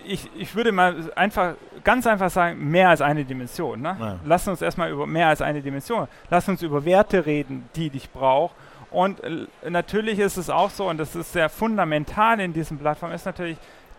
Ich, 0.05 0.29
ich 0.37 0.55
würde 0.55 0.71
mal 0.71 1.11
einfach, 1.15 1.55
ganz 1.83 2.07
einfach 2.07 2.29
sagen, 2.29 2.69
mehr 2.69 2.89
als 2.89 3.01
eine 3.01 3.25
Dimension. 3.25 3.81
Ne? 3.81 3.97
Ja. 3.99 4.19
Lass 4.23 4.47
uns 4.47 4.61
erstmal 4.61 4.89
über 4.89 5.05
mehr 5.05 5.27
als 5.27 5.41
eine 5.41 5.61
Dimension. 5.61 6.07
Lass 6.29 6.47
uns 6.47 6.61
über 6.61 6.85
Werte 6.85 7.25
reden, 7.25 7.67
die 7.75 7.89
dich 7.89 8.09
braucht. 8.09 8.55
Und 8.89 9.21
äh, 9.23 9.47
natürlich 9.69 10.19
ist 10.19 10.37
es 10.37 10.49
auch 10.49 10.69
so, 10.69 10.87
und 10.87 10.97
das 10.97 11.15
ist 11.15 11.33
sehr 11.33 11.49
fundamental 11.49 12.39
in 12.39 12.53
diesen 12.53 12.77
Plattformen, 12.77 13.15
ist 13.15 13.25
natürlich, 13.25 13.57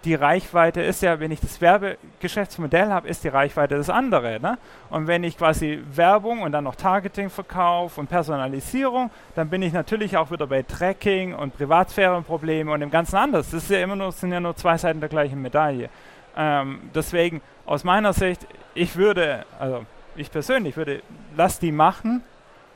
die 0.08 0.14
Reichweite 0.14 0.80
ist 0.80 1.02
ja, 1.02 1.20
wenn 1.20 1.30
ich 1.30 1.40
das 1.40 1.60
Werbegeschäftsmodell 1.60 2.88
habe, 2.88 3.06
ist 3.08 3.24
die 3.24 3.28
Reichweite 3.28 3.76
das 3.76 3.90
andere. 3.90 4.40
Ne? 4.40 4.56
Und 4.88 5.06
wenn 5.06 5.22
ich 5.22 5.36
quasi 5.36 5.82
Werbung 5.92 6.40
und 6.40 6.52
dann 6.52 6.64
noch 6.64 6.76
Targeting 6.76 7.28
verkaufe 7.28 8.00
und 8.00 8.06
Personalisierung, 8.06 9.10
dann 9.34 9.50
bin 9.50 9.60
ich 9.60 9.74
natürlich 9.74 10.16
auch 10.16 10.30
wieder 10.30 10.46
bei 10.46 10.62
Tracking 10.62 11.34
und 11.34 11.54
Privatsphärenproblemen 11.54 12.72
und 12.72 12.80
dem 12.80 12.90
Ganzen 12.90 13.16
anders. 13.16 13.50
Das 13.50 13.64
ist 13.64 13.70
ja 13.70 13.80
immer 13.80 13.96
nur, 13.96 14.10
sind 14.12 14.32
ja 14.32 14.40
nur 14.40 14.56
zwei 14.56 14.78
Seiten 14.78 15.00
der 15.00 15.10
gleichen 15.10 15.42
Medaille. 15.42 15.90
Ähm, 16.34 16.88
deswegen, 16.94 17.42
aus 17.66 17.84
meiner 17.84 18.14
Sicht, 18.14 18.46
ich 18.74 18.96
würde, 18.96 19.44
also 19.60 19.84
ich 20.16 20.30
persönlich 20.30 20.78
würde, 20.78 21.02
lass 21.36 21.58
die 21.58 21.70
machen, 21.70 22.22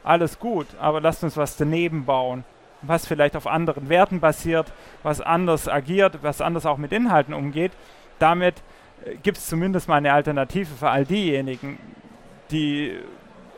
alles 0.05 0.38
gut, 0.38 0.66
aber 0.79 1.01
lasst 1.01 1.25
uns 1.25 1.38
was 1.38 1.57
daneben 1.57 2.05
bauen 2.05 2.45
was 2.83 3.07
vielleicht 3.07 3.37
auf 3.37 3.47
anderen 3.47 3.88
Werten 3.88 4.21
basiert, 4.21 4.73
was 5.03 5.21
anders 5.21 5.68
agiert, 5.68 6.18
was 6.23 6.40
anders 6.40 6.66
auch 6.66 6.79
mit 6.79 6.92
Inhalten 6.92 7.35
umgeht. 7.35 7.73
Damit 8.18 8.62
äh, 9.05 9.16
gibt 9.23 9.38
es 9.38 9.47
zumindest 9.47 9.88
mal 9.88 9.97
eine 9.97 10.12
Alternative 10.12 10.75
für 10.75 10.90
all 10.90 11.05
diejenigen, 11.05 11.79
die 12.51 12.99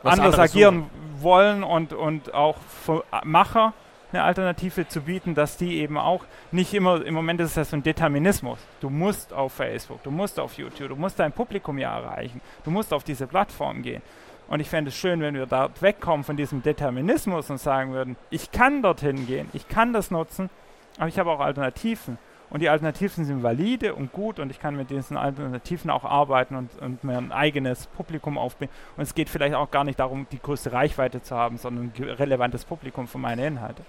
was 0.03 0.19
anders 0.19 0.39
agieren 0.39 0.75
suchen. 0.75 1.23
wollen 1.23 1.63
und, 1.63 1.93
und 1.93 2.33
auch 2.33 2.57
für 2.83 3.03
Macher 3.23 3.73
eine 4.11 4.23
Alternative 4.23 4.87
zu 4.87 5.01
bieten, 5.01 5.35
dass 5.35 5.57
die 5.57 5.77
eben 5.79 5.97
auch 5.97 6.23
nicht 6.51 6.73
immer, 6.73 7.05
im 7.05 7.13
Moment 7.13 7.41
ist 7.41 7.57
ja 7.57 7.65
so 7.65 7.75
ein 7.75 7.83
Determinismus. 7.83 8.59
Du 8.79 8.89
musst 8.89 9.33
auf 9.33 9.53
Facebook, 9.53 10.01
du 10.03 10.11
musst 10.11 10.39
auf 10.39 10.57
YouTube, 10.57 10.89
du 10.89 10.95
musst 10.95 11.19
dein 11.19 11.31
Publikum 11.31 11.77
ja 11.77 11.97
erreichen, 11.97 12.39
du 12.63 12.71
musst 12.71 12.93
auf 12.93 13.03
diese 13.03 13.27
Plattform 13.27 13.81
gehen. 13.81 14.01
Und 14.47 14.59
ich 14.59 14.69
fände 14.69 14.89
es 14.89 14.95
schön, 14.95 15.21
wenn 15.21 15.33
wir 15.33 15.45
dort 15.45 15.81
wegkommen 15.81 16.23
von 16.23 16.37
diesem 16.37 16.61
Determinismus 16.61 17.49
und 17.49 17.59
sagen 17.59 17.93
würden, 17.93 18.15
ich 18.29 18.51
kann 18.51 18.81
dorthin 18.81 19.25
gehen, 19.25 19.49
ich 19.53 19.67
kann 19.67 19.93
das 19.93 20.11
nutzen, 20.11 20.49
aber 20.97 21.07
ich 21.07 21.17
habe 21.17 21.31
auch 21.31 21.39
Alternativen. 21.39 22.17
Und 22.51 22.61
die 22.61 22.69
Alternativen 22.69 23.25
sind 23.25 23.41
valide 23.41 23.95
und 23.95 24.13
gut 24.13 24.39
und 24.39 24.51
ich 24.51 24.59
kann 24.59 24.75
mit 24.75 24.91
diesen 24.91 25.17
Alternativen 25.17 25.89
auch 25.89 26.05
arbeiten 26.05 26.55
und, 26.55 26.69
und 26.79 27.03
mir 27.03 27.17
ein 27.17 27.31
eigenes 27.31 27.87
Publikum 27.87 28.37
aufbauen. 28.37 28.69
Und 28.95 29.03
es 29.03 29.15
geht 29.15 29.29
vielleicht 29.29 29.55
auch 29.55 29.71
gar 29.71 29.83
nicht 29.83 29.99
darum, 29.99 30.27
die 30.31 30.39
größte 30.39 30.71
Reichweite 30.71 31.23
zu 31.23 31.35
haben, 31.35 31.57
sondern 31.57 31.91
ein 31.97 32.03
relevantes 32.03 32.63
Publikum 32.63 33.07
für 33.07 33.17
meine 33.17 33.45
Inhalte. 33.47 33.83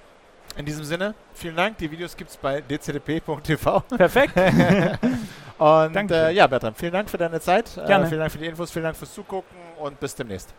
In 0.56 0.64
diesem 0.64 0.84
Sinne, 0.84 1.14
vielen 1.34 1.56
Dank. 1.56 1.76
Die 1.78 1.90
Videos 1.90 2.16
gibt 2.16 2.30
es 2.30 2.36
bei 2.36 2.62
dcdp.tv. 2.62 3.80
Perfekt. 3.80 4.34
und 5.58 6.10
äh, 6.10 6.30
ja, 6.30 6.46
Bertram, 6.46 6.74
vielen 6.74 6.92
Dank 6.92 7.10
für 7.10 7.18
deine 7.18 7.40
Zeit. 7.40 7.76
Äh, 7.76 8.06
vielen 8.06 8.20
Dank 8.20 8.32
für 8.32 8.38
die 8.38 8.46
Infos, 8.46 8.70
vielen 8.70 8.84
Dank 8.84 8.96
fürs 8.96 9.12
Zugucken 9.12 9.56
und 9.78 10.00
bis 10.00 10.14
demnächst. 10.14 10.54